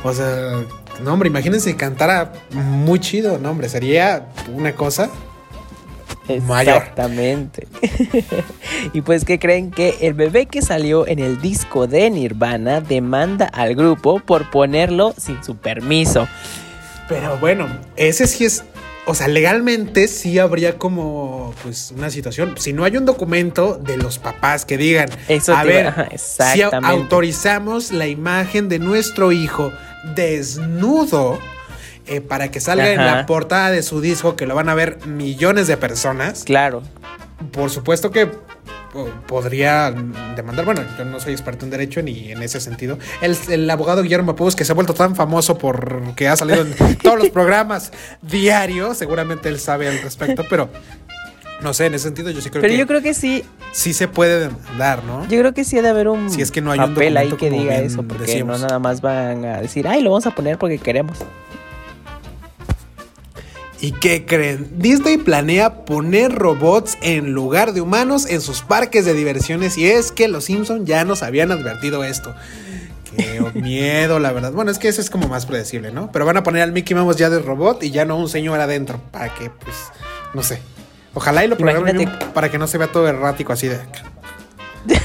[0.05, 0.65] O sea,
[1.03, 5.11] no, hombre, imagínense que cantara muy chido, no, hombre, sería una cosa
[6.29, 7.67] Exactamente.
[8.93, 13.47] y pues que creen que el bebé que salió en el disco de Nirvana demanda
[13.47, 16.29] al grupo por ponerlo sin su permiso.
[17.09, 17.67] Pero bueno,
[17.97, 18.65] ese sí es
[19.05, 22.55] o sea, legalmente sí habría como pues una situación.
[22.59, 25.09] Si no hay un documento de los papás que digan,
[25.49, 29.73] a ver, si autorizamos la imagen de nuestro hijo
[30.15, 31.39] desnudo
[32.07, 34.99] eh, para que salga en la portada de su disco, que lo van a ver
[35.07, 36.45] millones de personas.
[36.45, 36.83] Claro.
[37.51, 38.31] Por supuesto que
[39.27, 39.91] podría
[40.37, 40.65] demandar.
[40.65, 42.99] Bueno, yo no soy experto en derecho ni en ese sentido.
[43.21, 47.19] El, abogado Guillermo Pous, que se ha vuelto tan famoso porque ha salido en todos
[47.19, 50.69] los programas diarios, seguramente él sabe al respecto, pero
[51.63, 52.69] no sé, en ese sentido yo sí creo que.
[52.69, 53.45] Pero yo creo que sí.
[53.73, 55.27] Sí se puede demandar, ¿no?
[55.29, 56.29] Yo creo que sí ha de haber un.
[56.29, 59.45] Si es que no hay papel ahí que diga eso, porque no nada más van
[59.45, 61.19] a decir, ay, lo vamos a poner porque queremos.
[63.83, 64.69] ¿Y qué creen?
[64.77, 70.13] Disney planea poner robots en lugar de humanos en sus parques de diversiones y es
[70.13, 72.33] que los Simpsons ya nos habían advertido esto.
[73.17, 74.53] Qué miedo, la verdad.
[74.53, 76.13] Bueno, es que eso es como más predecible, ¿no?
[76.13, 78.61] Pero van a poner al Mickey Mouse ya de robot y ya no un señor
[78.61, 79.75] adentro para que, pues,
[80.33, 80.61] no sé.
[81.13, 83.81] Ojalá y lo programen para que no se vea todo errático así de...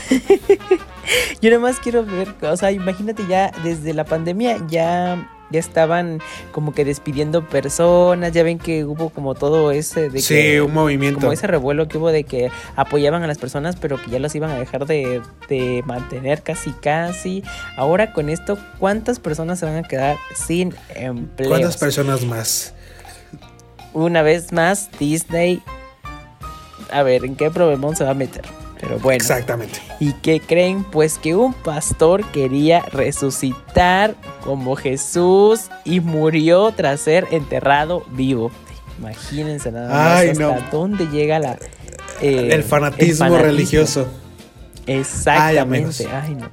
[1.42, 6.20] Yo nada más quiero ver, o sea, imagínate ya desde la pandemia ya ya estaban
[6.52, 11.22] como que despidiendo personas, ya ven que hubo como todo ese de sí, un movimiento.
[11.22, 14.34] Como ese revuelo que hubo de que apoyaban a las personas, pero que ya los
[14.36, 17.44] iban a dejar de, de mantener casi casi.
[17.76, 21.50] Ahora con esto, ¿cuántas personas se van a quedar sin empleo?
[21.50, 22.74] ¿Cuántas personas más?
[23.94, 25.62] Una vez más, Disney.
[26.92, 28.44] A ver, ¿en qué problema se va a meter?
[28.80, 29.16] Pero bueno.
[29.16, 29.80] Exactamente.
[30.00, 30.84] ¿Y qué creen?
[30.84, 38.52] Pues que un pastor quería resucitar como Jesús y murió tras ser enterrado vivo.
[39.00, 41.58] Imagínense nada más hasta dónde llega la,
[42.22, 44.08] eh, el, fanatismo religioso.
[44.88, 46.08] Exactamente.
[46.12, 46.50] Ay, no.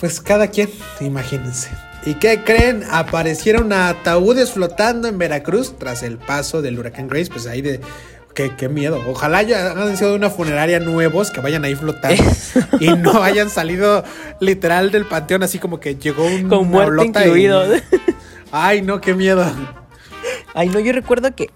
[0.00, 0.70] Pues cada quien,
[1.00, 1.68] imagínense.
[2.06, 2.82] ¿Y qué creen?
[2.90, 7.30] Aparecieron ataúdes flotando en Veracruz tras el paso del huracán Grace.
[7.30, 7.80] Pues ahí de
[8.34, 9.02] Qué, miedo.
[9.06, 12.22] Ojalá ya hayan sido de una funeraria nuevos que vayan ahí flotando
[12.80, 14.02] y no hayan salido
[14.40, 17.64] literal del panteón así como que llegó un con muerte incluido.
[18.52, 19.44] Ay, no, qué miedo.
[20.54, 21.50] Ay, no, yo recuerdo que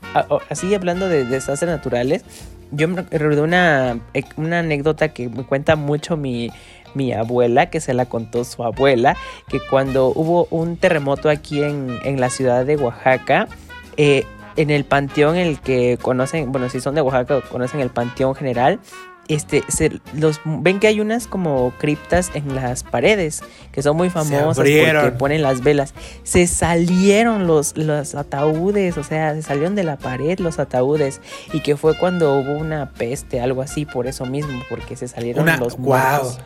[0.50, 2.24] así hablando de desastres naturales,
[2.70, 3.98] yo me recuerdo una,
[4.36, 6.50] una anécdota que me cuenta mucho mi,
[6.94, 9.16] mi abuela, que se la contó su abuela,
[9.48, 13.48] que cuando hubo un terremoto aquí en, en la ciudad de Oaxaca,
[13.96, 14.24] eh,
[14.56, 18.80] en el panteón el que conocen, bueno, si son de Oaxaca, conocen el panteón general,
[19.28, 23.40] este, se, los, ven que hay unas como criptas en las paredes
[23.72, 25.94] que son muy famosas porque ponen las velas.
[26.24, 31.20] Se salieron los, los ataúdes, o sea, se salieron de la pared los ataúdes
[31.52, 35.46] y que fue cuando hubo una peste, algo así, por eso mismo, porque se salieron
[35.58, 36.38] los muertos.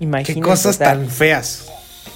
[0.00, 0.22] Wow.
[0.24, 1.70] Qué cosas tan feas.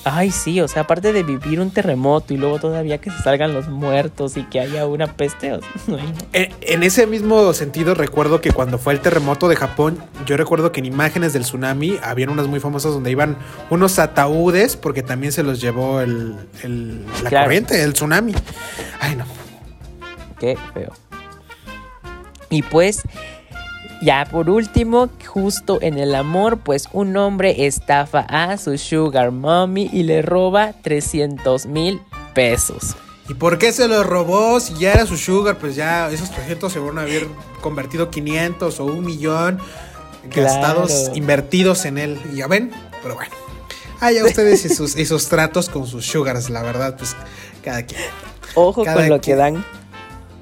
[0.05, 3.55] Ay, sí, o sea, aparte de vivir un terremoto y luego todavía que se salgan
[3.55, 5.59] los muertos y que haya una peste.
[6.32, 10.81] en, ese mismo sentido, recuerdo que cuando fue el terremoto de Japón, yo recuerdo que
[10.81, 13.39] en imágenes del tsunami habían unas muy famosas donde iban
[13.70, 16.36] unos ataúdes porque también se los llevó el,
[17.22, 18.35] la corriente, el tsunami.
[19.01, 19.24] Ay, no.
[20.39, 20.93] Qué feo.
[22.51, 23.02] Y pues
[24.02, 29.88] ya por último, justo en el amor, pues un hombre estafa a su sugar mommy
[29.92, 32.00] y le roba 300 mil
[32.34, 32.96] pesos.
[33.28, 34.60] ¿Y por qué se lo robó?
[34.60, 37.26] Si ya era su sugar, pues ya esos 300 se van a haber
[37.62, 39.60] convertido 500 o un millón
[40.30, 42.20] gastados, invertidos en él.
[42.32, 42.70] Y ya ven,
[43.02, 43.32] pero bueno.
[44.00, 47.16] Ah, ya ustedes y sus, y sus tratos con sus sugars, la verdad, pues
[47.62, 48.02] cada quien.
[48.54, 49.64] Ojo con lo que dan.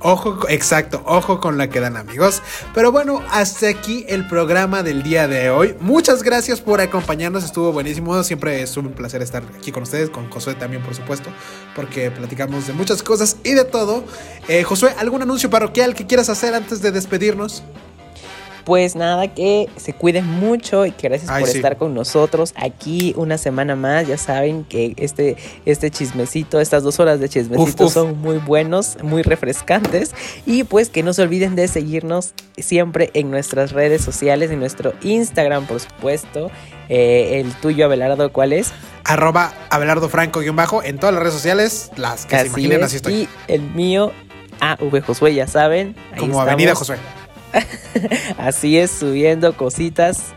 [0.04, 2.42] Ojo, exacto, ojo con la que dan amigos.
[2.74, 5.76] Pero bueno, hasta aquí el programa del día de hoy.
[5.78, 8.20] Muchas gracias por acompañarnos, estuvo buenísimo.
[8.24, 11.30] Siempre es un placer estar aquí con ustedes, con Josué también, por supuesto,
[11.76, 14.02] porque platicamos de muchas cosas y de todo.
[14.48, 17.62] Eh, Josué, ¿algún anuncio parroquial que quieras hacer antes de despedirnos?
[18.64, 23.39] Pues nada, que se cuiden mucho y que gracias por estar con nosotros aquí una
[23.39, 24.06] semana más.
[24.06, 25.36] Ya saben que este,
[25.66, 30.14] este chismecito, estas dos horas de chismecito son muy buenos, muy refrescantes.
[30.47, 34.93] Y pues que no se olviden de seguirnos siempre en nuestras redes sociales, en nuestro
[35.02, 36.51] Instagram, por supuesto.
[36.89, 38.72] Eh, el tuyo, Abelardo, ¿cuál es?
[39.05, 43.14] Arroba Abelardo Franco-bajo en todas las redes sociales, las que se imaginen, así estoy.
[43.14, 44.12] Y el mío,
[44.60, 45.97] AV Josué, ya saben.
[46.18, 46.97] Como Avenida Josué.
[48.38, 50.34] Así es, subiendo cositas.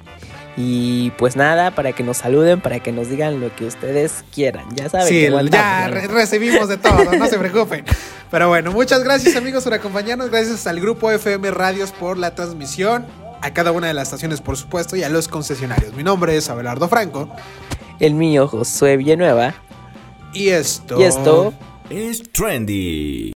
[0.57, 4.65] Y pues nada, para que nos saluden, para que nos digan lo que ustedes quieran.
[4.73, 5.07] Ya saben.
[5.07, 7.83] Sí, ya recibimos de todo, no se preocupen.
[8.31, 10.29] Pero bueno, muchas gracias amigos por acompañarnos.
[10.29, 13.05] Gracias al grupo FM Radios por la transmisión.
[13.41, 15.93] A cada una de las estaciones, por supuesto, y a los concesionarios.
[15.93, 17.29] Mi nombre es Abelardo Franco.
[17.99, 19.53] El mío, Josué Villanueva.
[20.33, 20.99] Y esto.
[20.99, 21.53] Y esto.
[21.89, 23.33] Es trendy.